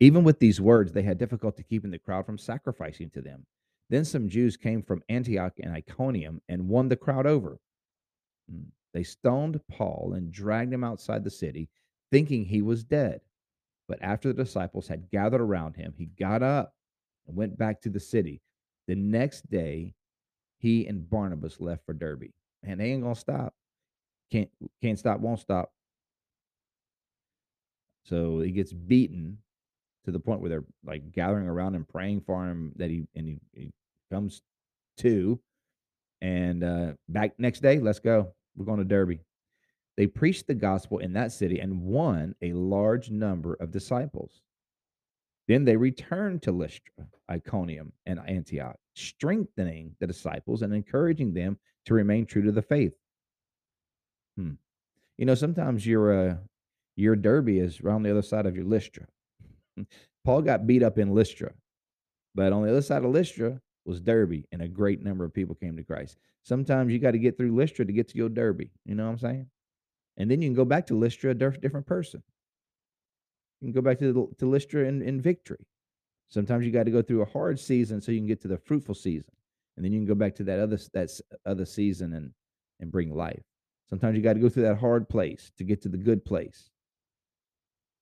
Even 0.00 0.22
with 0.22 0.38
these 0.38 0.60
words, 0.60 0.92
they 0.92 1.02
had 1.02 1.18
difficulty 1.18 1.62
keeping 1.62 1.90
the 1.90 1.98
crowd 1.98 2.26
from 2.26 2.38
sacrificing 2.38 3.10
to 3.10 3.22
them. 3.22 3.46
Then 3.90 4.04
some 4.04 4.28
Jews 4.28 4.56
came 4.56 4.82
from 4.82 5.02
Antioch 5.08 5.54
and 5.62 5.72
Iconium 5.72 6.40
and 6.48 6.68
won 6.68 6.88
the 6.88 6.96
crowd 6.96 7.26
over. 7.26 7.58
Hmm. 8.50 8.68
They 8.92 9.02
stoned 9.02 9.60
Paul 9.68 10.12
and 10.14 10.30
dragged 10.30 10.72
him 10.72 10.84
outside 10.84 11.24
the 11.24 11.30
city, 11.30 11.68
thinking 12.12 12.44
he 12.44 12.62
was 12.62 12.84
dead. 12.84 13.20
But 13.88 13.98
after 14.02 14.32
the 14.32 14.44
disciples 14.44 14.88
had 14.88 15.10
gathered 15.10 15.40
around 15.40 15.76
him, 15.76 15.94
he 15.96 16.06
got 16.18 16.42
up 16.42 16.74
and 17.26 17.36
went 17.36 17.58
back 17.58 17.80
to 17.82 17.90
the 17.90 18.00
city. 18.00 18.40
The 18.86 18.94
next 18.94 19.48
day, 19.50 19.94
he 20.58 20.86
and 20.86 21.08
Barnabas 21.08 21.60
left 21.60 21.84
for 21.84 21.92
Derbe. 21.92 22.30
And 22.62 22.80
they 22.80 22.92
ain't 22.92 23.02
gonna 23.02 23.14
stop. 23.14 23.54
Can't 24.30 24.50
can't 24.82 24.98
stop, 24.98 25.20
won't 25.20 25.40
stop. 25.40 25.70
So 28.04 28.40
he 28.40 28.50
gets 28.50 28.72
beaten 28.72 29.38
to 30.04 30.12
the 30.12 30.20
point 30.20 30.40
where 30.40 30.50
they're 30.50 30.64
like 30.84 31.12
gathering 31.12 31.48
around 31.48 31.74
and 31.74 31.88
praying 31.88 32.22
for 32.26 32.46
him 32.46 32.72
that 32.76 32.90
he 32.90 33.06
and 33.14 33.28
he, 33.28 33.38
he 33.52 33.72
comes 34.10 34.42
to. 34.98 35.40
And 36.20 36.64
uh, 36.64 36.92
back 37.08 37.32
next 37.38 37.60
day, 37.60 37.78
let's 37.78 37.98
go. 37.98 38.32
We're 38.56 38.66
going 38.66 38.78
to 38.78 38.84
Derbe. 38.84 39.18
They 39.96 40.06
preached 40.06 40.46
the 40.46 40.54
gospel 40.54 40.98
in 40.98 41.12
that 41.12 41.32
city 41.32 41.60
and 41.60 41.82
won 41.82 42.34
a 42.42 42.52
large 42.52 43.10
number 43.10 43.54
of 43.54 43.70
disciples. 43.70 44.42
Then 45.46 45.64
they 45.64 45.76
returned 45.76 46.42
to 46.42 46.52
Lystra, 46.52 47.06
Iconium, 47.30 47.92
and 48.06 48.18
Antioch, 48.26 48.76
strengthening 48.94 49.94
the 50.00 50.06
disciples 50.06 50.62
and 50.62 50.74
encouraging 50.74 51.34
them 51.34 51.58
to 51.86 51.94
remain 51.94 52.26
true 52.26 52.42
to 52.42 52.52
the 52.52 52.62
faith. 52.62 52.94
Hmm. 54.36 54.52
You 55.18 55.26
know, 55.26 55.34
sometimes 55.34 55.86
your 55.86 56.30
uh, 56.30 56.36
your 56.96 57.14
Derbe 57.14 57.50
is 57.50 57.80
around 57.80 58.02
the 58.02 58.10
other 58.10 58.22
side 58.22 58.46
of 58.46 58.56
your 58.56 58.64
Lystra. 58.64 59.06
Paul 60.24 60.42
got 60.42 60.66
beat 60.66 60.82
up 60.82 60.98
in 60.98 61.14
Lystra, 61.14 61.52
but 62.34 62.52
on 62.52 62.62
the 62.62 62.70
other 62.70 62.82
side 62.82 63.04
of 63.04 63.10
Lystra 63.10 63.60
was 63.84 64.00
Derbe, 64.00 64.44
and 64.50 64.62
a 64.62 64.68
great 64.68 65.02
number 65.02 65.24
of 65.24 65.34
people 65.34 65.54
came 65.54 65.76
to 65.76 65.84
Christ. 65.84 66.16
Sometimes 66.42 66.92
you 66.92 66.98
got 66.98 67.12
to 67.12 67.18
get 67.18 67.36
through 67.36 67.54
Lystra 67.54 67.84
to 67.84 67.92
get 67.92 68.08
to 68.08 68.16
your 68.16 68.28
Derbe. 68.28 68.70
You 68.84 68.94
know 68.94 69.04
what 69.04 69.12
I'm 69.12 69.18
saying? 69.18 69.46
And 70.16 70.30
then 70.30 70.40
you 70.40 70.48
can 70.48 70.54
go 70.54 70.64
back 70.64 70.86
to 70.86 70.94
Lystra, 70.94 71.30
a 71.32 71.34
different 71.34 71.86
person. 71.86 72.22
You 73.60 73.66
can 73.68 73.72
go 73.72 73.82
back 73.82 73.98
to, 73.98 74.34
to 74.38 74.46
Lystra 74.46 74.86
in, 74.86 75.02
in 75.02 75.20
victory. 75.20 75.66
Sometimes 76.28 76.64
you 76.64 76.72
got 76.72 76.84
to 76.84 76.90
go 76.90 77.02
through 77.02 77.22
a 77.22 77.26
hard 77.26 77.58
season 77.58 78.00
so 78.00 78.12
you 78.12 78.18
can 78.18 78.26
get 78.26 78.40
to 78.42 78.48
the 78.48 78.58
fruitful 78.58 78.94
season, 78.94 79.32
and 79.76 79.84
then 79.84 79.92
you 79.92 79.98
can 79.98 80.06
go 80.06 80.14
back 80.14 80.34
to 80.36 80.44
that 80.44 80.58
other 80.58 80.78
that 80.92 81.10
other 81.46 81.64
season 81.64 82.14
and 82.14 82.32
and 82.80 82.90
bring 82.90 83.14
life. 83.14 83.42
Sometimes 83.88 84.16
you 84.16 84.22
got 84.22 84.32
to 84.32 84.40
go 84.40 84.48
through 84.48 84.64
that 84.64 84.78
hard 84.78 85.08
place 85.08 85.52
to 85.58 85.64
get 85.64 85.82
to 85.82 85.88
the 85.88 85.96
good 85.96 86.24
place. 86.24 86.70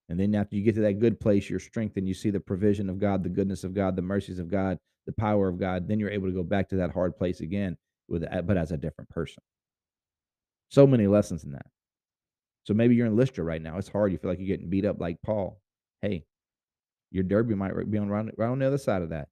And 0.08 0.18
then 0.18 0.34
after 0.34 0.56
you 0.56 0.62
get 0.62 0.74
to 0.76 0.80
that 0.82 1.00
good 1.00 1.20
place, 1.20 1.48
you're 1.48 1.58
strengthened. 1.58 2.08
You 2.08 2.14
see 2.14 2.30
the 2.30 2.40
provision 2.40 2.88
of 2.88 2.98
God, 2.98 3.22
the 3.22 3.28
goodness 3.28 3.64
of 3.64 3.74
God, 3.74 3.96
the 3.96 4.02
mercies 4.02 4.38
of 4.38 4.50
God, 4.50 4.78
the 5.06 5.12
power 5.12 5.48
of 5.48 5.58
God. 5.58 5.88
Then 5.88 5.98
you're 5.98 6.10
able 6.10 6.28
to 6.28 6.34
go 6.34 6.42
back 6.42 6.68
to 6.70 6.76
that 6.76 6.90
hard 6.90 7.16
place 7.16 7.40
again, 7.40 7.76
with 8.08 8.24
but 8.46 8.56
as 8.56 8.72
a 8.72 8.76
different 8.76 9.10
person. 9.10 9.42
So 10.70 10.86
many 10.86 11.06
lessons 11.06 11.44
in 11.44 11.52
that. 11.52 11.66
So 12.64 12.74
maybe 12.74 12.94
you're 12.94 13.06
in 13.06 13.16
Lystra 13.16 13.44
right 13.44 13.60
now. 13.60 13.78
It's 13.78 13.88
hard. 13.88 14.12
You 14.12 14.18
feel 14.18 14.30
like 14.30 14.38
you're 14.38 14.48
getting 14.48 14.70
beat 14.70 14.84
up 14.84 15.00
like 15.00 15.20
Paul. 15.22 15.60
Hey, 16.00 16.24
your 17.10 17.24
Derbe 17.24 17.50
might 17.50 17.90
be 17.90 17.98
on 17.98 18.08
right, 18.08 18.26
right 18.36 18.48
on 18.48 18.58
the 18.58 18.66
other 18.66 18.78
side 18.78 19.02
of 19.02 19.10
that. 19.10 19.28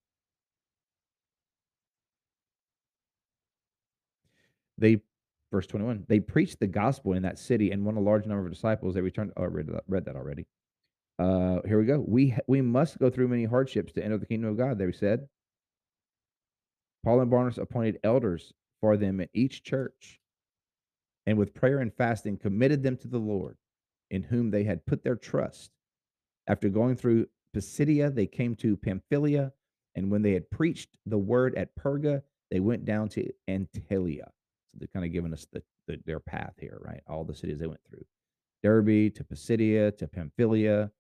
They 4.78 5.00
verse 5.52 5.66
21 5.66 6.06
they 6.08 6.20
preached 6.20 6.60
the 6.60 6.66
gospel 6.66 7.12
in 7.12 7.24
that 7.24 7.36
city 7.38 7.72
and 7.72 7.84
won 7.84 7.96
a 7.96 8.00
large 8.00 8.24
number 8.24 8.46
of 8.46 8.52
disciples 8.52 8.94
they 8.94 9.00
returned 9.00 9.32
oh, 9.36 9.42
I 9.42 9.46
read, 9.46 9.66
that, 9.66 9.82
read 9.88 10.04
that 10.04 10.14
already 10.14 10.46
uh, 11.20 11.60
here 11.66 11.78
we 11.78 11.84
go. 11.84 12.02
We 12.06 12.34
we 12.46 12.62
must 12.62 12.98
go 12.98 13.10
through 13.10 13.28
many 13.28 13.44
hardships 13.44 13.92
to 13.92 14.02
enter 14.02 14.16
the 14.16 14.24
kingdom 14.24 14.50
of 14.50 14.56
God. 14.56 14.78
They 14.78 14.90
said. 14.90 15.28
Paul 17.04 17.20
and 17.20 17.30
Barnabas 17.30 17.58
appointed 17.58 17.98
elders 18.04 18.52
for 18.80 18.96
them 18.96 19.20
in 19.20 19.28
each 19.32 19.62
church, 19.62 20.19
and 21.26 21.38
with 21.38 21.54
prayer 21.54 21.78
and 21.78 21.92
fasting 21.92 22.37
committed 22.37 22.83
them 22.83 22.96
to 22.98 23.09
the 23.09 23.18
Lord, 23.18 23.56
in 24.11 24.22
whom 24.22 24.50
they 24.50 24.64
had 24.64 24.87
put 24.87 25.04
their 25.04 25.16
trust. 25.16 25.70
After 26.46 26.68
going 26.68 26.96
through 26.96 27.26
Pisidia, 27.54 28.11
they 28.11 28.26
came 28.26 28.54
to 28.56 28.76
Pamphylia, 28.76 29.52
and 29.94 30.11
when 30.11 30.22
they 30.22 30.33
had 30.33 30.50
preached 30.50 30.96
the 31.06 31.18
word 31.18 31.54
at 31.56 31.74
Perga, 31.76 32.22
they 32.50 32.61
went 32.61 32.85
down 32.85 33.09
to 33.11 33.28
Attalia. 33.48 34.26
So 34.26 34.78
they're 34.78 34.88
kind 34.92 35.04
of 35.04 35.12
giving 35.12 35.33
us 35.33 35.46
the, 35.52 35.62
the, 35.87 36.00
their 36.06 36.20
path 36.20 36.54
here, 36.59 36.78
right? 36.80 37.02
All 37.09 37.24
the 37.24 37.35
cities 37.35 37.59
they 37.59 37.66
went 37.66 37.80
through. 37.88 38.04
Derbe 38.62 39.14
to 39.14 39.24
Pisidia 39.24 39.96
to 39.96 40.06
Pamphylia, 40.06 40.90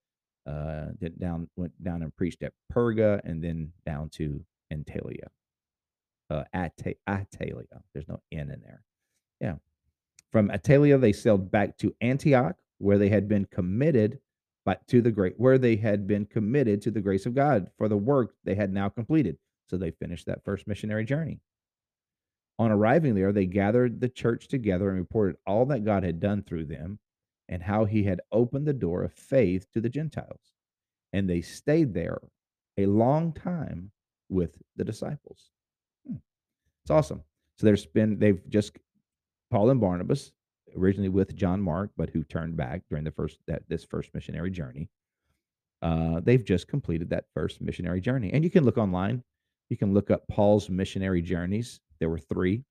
uh, 0.46 0.86
down 1.18 1.48
went 1.56 1.82
down 1.82 2.02
and 2.02 2.14
preached 2.16 2.42
at 2.42 2.52
Perga, 2.72 3.20
and 3.24 3.42
then 3.42 3.72
down 3.84 4.08
to 4.10 4.44
Antalya. 4.72 5.28
Uh, 6.30 6.44
Attalia. 6.54 7.82
There's 7.92 8.08
no 8.08 8.20
N 8.32 8.50
in 8.50 8.60
there. 8.60 8.82
Yeah. 9.40 9.54
From 10.30 10.48
Attalia, 10.48 11.00
they 11.00 11.12
sailed 11.12 11.50
back 11.50 11.76
to 11.78 11.94
Antioch, 12.00 12.56
where 12.78 12.98
they 12.98 13.08
had 13.08 13.28
been 13.28 13.46
committed 13.46 14.20
but 14.64 14.86
to 14.88 15.00
the 15.00 15.10
great 15.10 15.34
where 15.38 15.58
they 15.58 15.76
had 15.76 16.06
been 16.06 16.26
committed 16.26 16.82
to 16.82 16.90
the 16.90 17.00
grace 17.00 17.26
of 17.26 17.34
God 17.34 17.70
for 17.78 17.88
the 17.88 17.96
work 17.96 18.34
they 18.44 18.54
had 18.54 18.72
now 18.72 18.88
completed. 18.88 19.38
So 19.68 19.76
they 19.76 19.90
finished 19.90 20.26
that 20.26 20.44
first 20.44 20.66
missionary 20.66 21.04
journey. 21.04 21.40
On 22.58 22.70
arriving 22.70 23.14
there, 23.14 23.32
they 23.32 23.46
gathered 23.46 24.00
the 24.00 24.08
church 24.08 24.48
together 24.48 24.90
and 24.90 24.98
reported 24.98 25.36
all 25.46 25.64
that 25.66 25.84
God 25.84 26.02
had 26.02 26.20
done 26.20 26.42
through 26.42 26.66
them 26.66 26.98
and 27.48 27.62
how 27.62 27.84
he 27.84 28.04
had 28.04 28.20
opened 28.30 28.66
the 28.66 28.72
door 28.72 29.02
of 29.02 29.12
faith 29.14 29.66
to 29.72 29.80
the 29.80 29.88
Gentiles. 29.88 30.52
And 31.12 31.28
they 31.28 31.40
stayed 31.40 31.94
there 31.94 32.20
a 32.76 32.86
long 32.86 33.32
time 33.32 33.92
with 34.28 34.58
the 34.76 34.84
disciples. 34.84 35.50
Hmm. 36.06 36.16
It's 36.84 36.90
awesome. 36.90 37.22
So 37.58 37.66
there's 37.66 37.86
been, 37.86 38.18
they've 38.18 38.40
just, 38.48 38.76
Paul 39.50 39.70
and 39.70 39.80
Barnabas, 39.80 40.32
originally 40.76 41.08
with 41.08 41.34
John 41.36 41.60
Mark, 41.60 41.90
but 41.96 42.10
who 42.10 42.22
turned 42.24 42.56
back 42.56 42.82
during 42.88 43.04
the 43.04 43.10
first, 43.10 43.38
that 43.46 43.62
this 43.68 43.84
first 43.84 44.10
missionary 44.14 44.50
journey. 44.50 44.88
Uh, 45.82 46.20
they've 46.20 46.44
just 46.44 46.68
completed 46.68 47.10
that 47.10 47.24
first 47.34 47.60
missionary 47.60 48.00
journey. 48.00 48.30
And 48.32 48.44
you 48.44 48.50
can 48.50 48.64
look 48.64 48.78
online. 48.78 49.22
You 49.70 49.76
can 49.76 49.94
look 49.94 50.10
up 50.10 50.28
Paul's 50.28 50.68
missionary 50.68 51.22
journeys. 51.22 51.80
There 51.98 52.10
were 52.10 52.18
three 52.18 52.64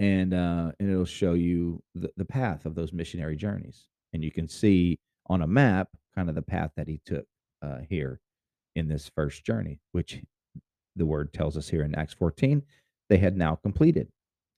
and 0.00 0.32
uh, 0.32 0.72
and 0.80 0.90
it'll 0.90 1.04
show 1.04 1.34
you 1.34 1.80
the, 1.94 2.10
the 2.16 2.24
path 2.24 2.64
of 2.64 2.74
those 2.74 2.92
missionary 2.92 3.36
journeys, 3.36 3.86
and 4.12 4.24
you 4.24 4.32
can 4.32 4.48
see 4.48 4.98
on 5.26 5.42
a 5.42 5.46
map 5.46 5.88
kind 6.16 6.28
of 6.28 6.34
the 6.34 6.42
path 6.42 6.70
that 6.76 6.88
he 6.88 7.00
took 7.04 7.26
uh, 7.62 7.78
here 7.88 8.18
in 8.74 8.88
this 8.88 9.10
first 9.14 9.44
journey, 9.44 9.78
which 9.92 10.20
the 10.96 11.06
word 11.06 11.32
tells 11.32 11.56
us 11.56 11.68
here 11.68 11.82
in 11.82 11.94
Acts 11.94 12.14
14 12.14 12.62
they 13.10 13.18
had 13.18 13.36
now 13.36 13.56
completed, 13.56 14.08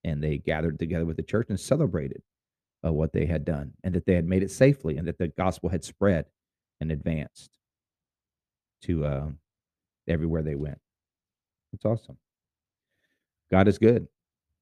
and 0.04 0.22
they 0.22 0.38
gathered 0.38 0.78
together 0.78 1.04
with 1.04 1.16
the 1.16 1.22
church 1.22 1.46
and 1.48 1.58
celebrated 1.58 2.22
uh, 2.84 2.92
what 2.92 3.12
they 3.12 3.26
had 3.26 3.44
done, 3.44 3.72
and 3.84 3.94
that 3.94 4.06
they 4.06 4.14
had 4.14 4.26
made 4.26 4.42
it 4.42 4.50
safely, 4.50 4.96
and 4.96 5.06
that 5.06 5.18
the 5.18 5.28
gospel 5.28 5.68
had 5.68 5.84
spread 5.84 6.26
and 6.80 6.90
advanced 6.90 7.58
to 8.82 9.04
uh, 9.04 9.28
everywhere 10.08 10.42
they 10.42 10.56
went. 10.56 10.78
It's 11.72 11.84
awesome. 11.84 12.18
God 13.50 13.68
is 13.68 13.78
good 13.78 14.08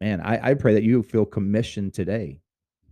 man, 0.00 0.20
I, 0.20 0.50
I 0.50 0.54
pray 0.54 0.74
that 0.74 0.82
you 0.82 1.02
feel 1.02 1.24
commissioned 1.24 1.94
today. 1.94 2.40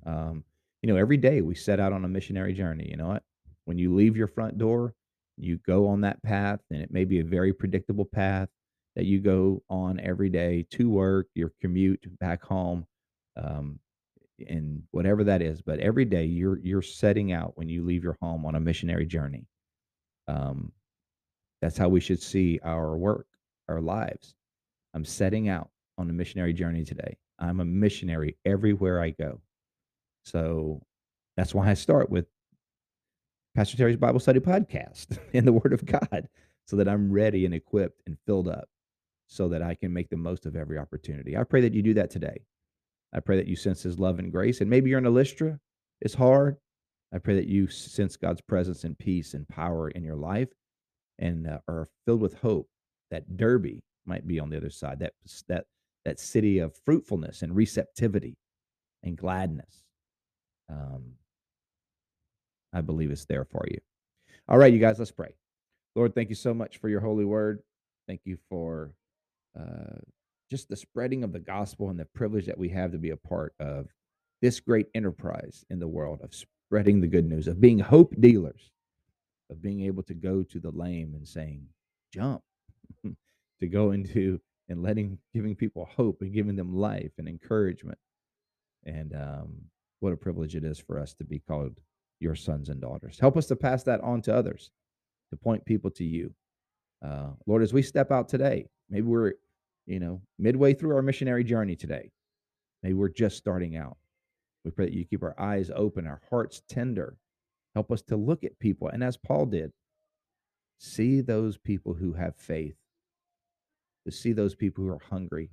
Um, 0.07 0.45
you 0.83 0.93
know, 0.93 0.99
every 0.99 1.17
day 1.17 1.41
we 1.41 1.55
set 1.55 1.81
out 1.81 1.93
on 1.93 2.05
a 2.05 2.09
missionary 2.09 2.53
journey. 2.53 2.87
You 2.89 2.97
know 2.97 3.09
what? 3.09 3.23
When 3.65 3.79
you 3.79 3.95
leave 3.95 4.17
your 4.17 4.29
front 4.29 4.59
door, 4.59 4.95
you 5.37 5.59
go 5.67 5.89
on 5.89 6.03
that 6.03 6.23
path, 6.23 6.61
and 6.71 6.83
it 6.83 6.93
may 6.93 7.05
be 7.05 7.21
a 7.21 7.25
very 7.25 7.53
predictable 7.53 8.05
path 8.05 8.49
that 8.99 9.07
you 9.07 9.21
go 9.21 9.63
on 9.71 10.01
every 10.01 10.29
day 10.29 10.67
to 10.73 10.91
work, 10.91 11.29
your 11.33 11.53
commute 11.61 12.05
back 12.19 12.43
home, 12.43 12.85
um, 13.37 13.79
and 14.49 14.83
whatever 14.91 15.23
that 15.23 15.41
is. 15.41 15.63
But 15.63 15.79
every 15.79 16.05
day 16.05 16.25
you're 16.25 16.59
you're 16.59 16.83
setting 16.83 17.31
out 17.31 17.57
when 17.57 17.69
you 17.69 17.85
leave 17.85 18.03
your 18.03 18.19
home 18.21 18.45
on 18.45 18.57
a 18.57 18.61
missionary 18.61 19.07
journey. 19.07 19.47
Um, 20.27 20.73
that's 21.63 21.79
how 21.79 21.89
we 21.89 22.01
should 22.01 22.21
see 22.21 22.59
our 22.65 22.97
work, 22.97 23.29
our 23.69 23.81
lives. 23.81 24.35
I'm 24.95 25.05
setting 25.05 25.49
out 25.49 25.71
on 25.97 26.11
a 26.11 26.13
missionary 26.13 26.53
journey 26.53 26.85
today. 26.85 27.19
I'm 27.39 27.61
a 27.61 27.65
missionary 27.65 28.37
everywhere 28.45 29.01
I 29.01 29.11
go. 29.11 29.41
So 30.25 30.83
that's 31.37 31.55
why 31.55 31.71
I 31.71 31.75
start 31.75 32.11
with 32.11 32.27
Pastor 33.55 33.77
Terry's 33.77 33.97
Bible 33.97 34.19
Study 34.19 34.41
Podcast 34.41 35.19
and 35.33 35.47
the 35.47 35.53
Word 35.53 35.73
of 35.73 35.87
God 35.87 36.29
so 36.67 36.75
that 36.75 36.89
I'm 36.89 37.13
ready 37.13 37.45
and 37.45 37.55
equipped 37.55 38.03
and 38.05 38.19
filled 38.27 38.49
up 38.49 38.69
so 39.29 39.49
that 39.51 39.62
I 39.62 39.75
can 39.75 39.93
make 39.93 40.09
the 40.09 40.17
most 40.17 40.47
of 40.47 40.57
every 40.57 40.79
opportunity. 40.79 41.37
I 41.37 41.45
pray 41.45 41.61
that 41.61 41.75
you 41.75 41.83
do 41.83 41.95
that 41.95 42.11
today. 42.11 42.41
I 43.14 43.21
pray 43.21 43.37
that 43.37 43.47
you 43.47 43.57
sense 43.57 43.83
His 43.83 43.99
love 43.99 44.19
and 44.19 44.33
grace. 44.33 44.61
And 44.61 44.69
maybe 44.69 44.91
you're 44.91 44.99
in 44.99 45.14
Lystra, 45.14 45.61
it's 46.01 46.14
hard. 46.14 46.57
I 47.12 47.19
pray 47.19 47.37
that 47.37 47.47
you 47.47 47.69
sense 47.69 48.17
God's 48.17 48.41
presence 48.41 48.85
and 48.85 48.99
peace 48.99 49.35
and 49.35 49.49
power 49.49 49.88
in 49.91 50.03
your 50.03 50.17
life 50.17 50.49
and 51.19 51.47
uh, 51.47 51.59
are 51.69 51.88
filled 52.05 52.21
with 52.21 52.35
hope 52.41 52.69
that 53.11 53.37
Derbe 53.37 53.81
might 54.07 54.27
be 54.27 54.41
on 54.41 54.51
the 54.51 54.57
other 54.57 54.71
side, 54.71 54.99
that, 55.01 55.12
that, 55.49 55.64
that 56.05 56.21
city 56.21 56.59
of 56.59 56.77
fruitfulness 56.85 57.43
and 57.43 57.55
receptivity 57.57 58.37
and 59.03 59.17
gladness. 59.17 59.85
Um, 60.71 61.12
I 62.73 62.83
believe 62.83 63.11
it's 63.11 63.25
there 63.25 63.45
for 63.45 63.64
you. 63.71 63.79
All 64.49 64.59
right, 64.59 64.73
you 64.73 64.79
guys, 64.79 64.99
let's 64.99 65.11
pray. 65.11 65.35
Lord, 65.95 66.14
thank 66.14 66.29
you 66.29 66.35
so 66.35 66.53
much 66.53 66.79
for 66.79 66.88
your 66.88 67.01
holy 67.01 67.25
word. 67.25 67.61
Thank 68.07 68.21
you 68.25 68.38
for 68.49 68.93
uh, 69.59 69.99
just 70.51 70.68
the 70.68 70.77
spreading 70.77 71.25
of 71.25 71.33
the 71.33 71.40
gospel 71.40 71.90
and 71.90 71.99
the 71.99 72.05
privilege 72.05 72.47
that 72.47 72.59
we 72.59 72.68
have 72.71 72.92
to 72.92 72.99
be 72.99 73.11
a 73.11 73.16
part 73.16 73.55
of 73.61 73.88
this 74.40 74.61
great 74.61 74.87
enterprise 74.94 75.64
in 75.71 75.79
the 75.79 75.88
world 75.88 76.21
of 76.23 76.35
spreading 76.35 77.01
the 77.01 77.07
good 77.07 77.27
news, 77.27 77.49
of 77.49 77.61
being 77.61 77.79
hope 77.79 78.14
dealers, 78.21 78.71
of 79.51 79.61
being 79.61 79.83
able 79.83 80.03
to 80.05 80.14
go 80.14 80.42
to 80.42 80.61
the 80.61 80.71
lame 80.71 81.14
and 81.14 81.27
saying, 81.27 81.66
jump, 82.12 82.42
to 83.05 83.66
go 83.66 83.92
into 83.92 84.40
and 84.68 84.83
letting, 84.83 85.18
giving 85.35 85.55
people 85.55 85.88
hope 85.97 86.18
and 86.21 86.33
giving 86.33 86.57
them 86.57 86.75
life 86.77 87.12
and 87.18 87.29
encouragement. 87.29 87.99
And 88.85 89.14
um, 89.14 89.55
what 90.01 90.12
a 90.12 90.16
privilege 90.16 90.55
it 90.55 90.64
is 90.64 90.79
for 90.79 90.99
us 90.99 91.14
to 91.14 91.25
be 91.25 91.40
called 91.40 91.79
your 92.21 92.35
sons 92.35 92.68
and 92.68 92.81
daughters. 92.81 93.18
Help 93.18 93.37
us 93.37 93.47
to 93.47 93.57
pass 93.57 93.83
that 93.85 94.01
on 94.03 94.23
to 94.23 94.35
others, 94.35 94.71
to 95.31 95.37
point 95.37 95.64
people 95.64 95.90
to 95.92 96.05
you. 96.05 96.35
Uh, 97.05 97.31
Lord, 97.47 97.62
as 97.62 97.73
we 97.73 97.83
step 97.83 98.11
out 98.11 98.29
today, 98.29 98.66
maybe 98.90 99.07
we're, 99.07 99.35
you 99.88 99.98
know, 99.98 100.20
midway 100.38 100.74
through 100.74 100.94
our 100.94 101.03
missionary 101.03 101.42
journey 101.42 101.74
today. 101.74 102.11
Maybe 102.83 102.92
we're 102.94 103.09
just 103.09 103.38
starting 103.38 103.77
out. 103.77 103.96
We 104.64 104.70
pray 104.70 104.85
that 104.85 104.94
you 104.94 105.07
keep 105.07 105.22
our 105.22 105.35
eyes 105.40 105.70
open, 105.74 106.07
our 106.07 106.20
hearts 106.29 106.62
tender. 106.68 107.16
Help 107.74 107.90
us 107.90 108.03
to 108.03 108.16
look 108.16 108.44
at 108.44 108.59
people. 108.59 108.88
And 108.88 109.03
as 109.03 109.16
Paul 109.16 109.46
did, 109.46 109.72
see 110.79 111.22
those 111.22 111.57
people 111.57 111.94
who 111.94 112.12
have 112.12 112.37
faith, 112.37 112.77
to 114.07 114.12
see 114.12 114.33
those 114.33 114.55
people 114.55 114.85
who 114.85 114.90
are 114.90 115.01
hungry 115.11 115.51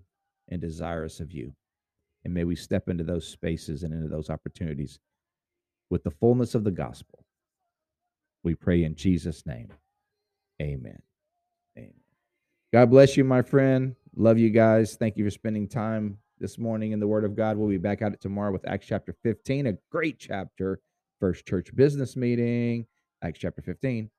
and 0.49 0.59
desirous 0.59 1.21
of 1.21 1.31
you. 1.31 1.53
And 2.25 2.33
may 2.33 2.43
we 2.43 2.55
step 2.55 2.89
into 2.89 3.03
those 3.05 3.27
spaces 3.27 3.83
and 3.83 3.93
into 3.93 4.09
those 4.09 4.29
opportunities 4.29 4.99
with 5.89 6.03
the 6.03 6.11
fullness 6.11 6.55
of 6.55 6.63
the 6.65 6.71
gospel. 6.71 7.23
We 8.43 8.53
pray 8.53 8.83
in 8.83 8.95
Jesus' 8.95 9.45
name. 9.45 9.69
Amen. 10.61 11.01
Amen. 11.77 11.93
God 12.73 12.89
bless 12.89 13.15
you, 13.15 13.23
my 13.23 13.41
friend. 13.41 13.95
Love 14.17 14.38
you 14.38 14.49
guys. 14.49 14.95
Thank 14.95 15.17
you 15.17 15.25
for 15.25 15.30
spending 15.30 15.67
time 15.67 16.17
this 16.39 16.58
morning 16.58 16.93
in 16.93 17.01
the 17.01 17.08
Word 17.08 17.25
of 17.25 17.36
God. 17.36 17.58
We'll 17.58 17.67
be 17.67 17.78
back 17.78 18.01
at 18.01 18.13
it 18.13 18.21
tomorrow 18.21 18.54
with 18.54 18.65
Acts 18.65 18.88
chapter 18.88 19.13
15, 19.23 19.67
a 19.67 19.73
great 19.91 20.19
chapter. 20.19 20.80
First 21.19 21.45
church 21.45 21.75
business 21.75 22.15
meeting, 22.15 22.86
Acts 23.21 23.39
chapter 23.39 23.62
15. 23.62 24.10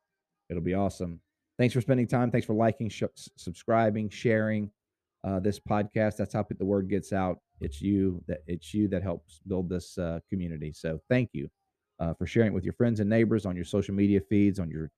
It'll 0.50 0.62
be 0.62 0.74
awesome. 0.74 1.20
Thanks 1.58 1.72
for 1.72 1.80
spending 1.80 2.06
time. 2.06 2.30
Thanks 2.30 2.46
for 2.46 2.52
liking, 2.52 2.90
sh- 2.90 3.04
subscribing, 3.38 4.10
sharing 4.10 4.70
uh, 5.24 5.40
this 5.40 5.58
podcast. 5.58 6.16
That's 6.16 6.34
how 6.34 6.44
the 6.46 6.64
word 6.64 6.90
gets 6.90 7.14
out. 7.14 7.38
It's 7.62 7.80
you 7.80 8.22
that 8.28 8.40
it's 8.46 8.74
you 8.74 8.88
that 8.88 9.02
helps 9.02 9.40
build 9.46 9.70
this 9.70 9.96
uh, 9.96 10.20
community. 10.28 10.74
So 10.74 11.00
thank 11.08 11.30
you 11.32 11.48
uh, 12.00 12.12
for 12.12 12.26
sharing 12.26 12.48
it 12.52 12.54
with 12.54 12.64
your 12.64 12.74
friends 12.74 13.00
and 13.00 13.08
neighbors 13.08 13.46
on 13.46 13.56
your 13.56 13.64
social 13.64 13.94
media 13.94 14.20
feeds, 14.20 14.58
on 14.58 14.70
your 14.70 14.90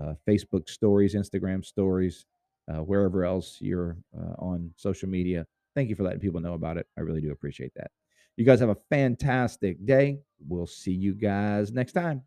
uh, 0.00 0.14
Facebook 0.28 0.68
stories, 0.68 1.16
Instagram 1.16 1.64
stories, 1.64 2.24
uh, 2.68 2.78
wherever 2.78 3.24
else 3.24 3.58
you're 3.60 3.96
uh, 4.16 4.34
on 4.38 4.70
social 4.76 5.08
media. 5.08 5.46
Thank 5.74 5.88
you 5.88 5.96
for 5.96 6.04
letting 6.04 6.20
people 6.20 6.40
know 6.40 6.54
about 6.54 6.76
it. 6.76 6.86
I 6.96 7.00
really 7.00 7.20
do 7.20 7.32
appreciate 7.32 7.72
that. 7.76 7.90
You 8.36 8.44
guys 8.44 8.60
have 8.60 8.68
a 8.68 8.76
fantastic 8.90 9.84
day. 9.84 10.20
We'll 10.46 10.66
see 10.66 10.92
you 10.92 11.14
guys 11.14 11.72
next 11.72 11.92
time. 11.92 12.22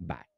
Bye. 0.00 0.37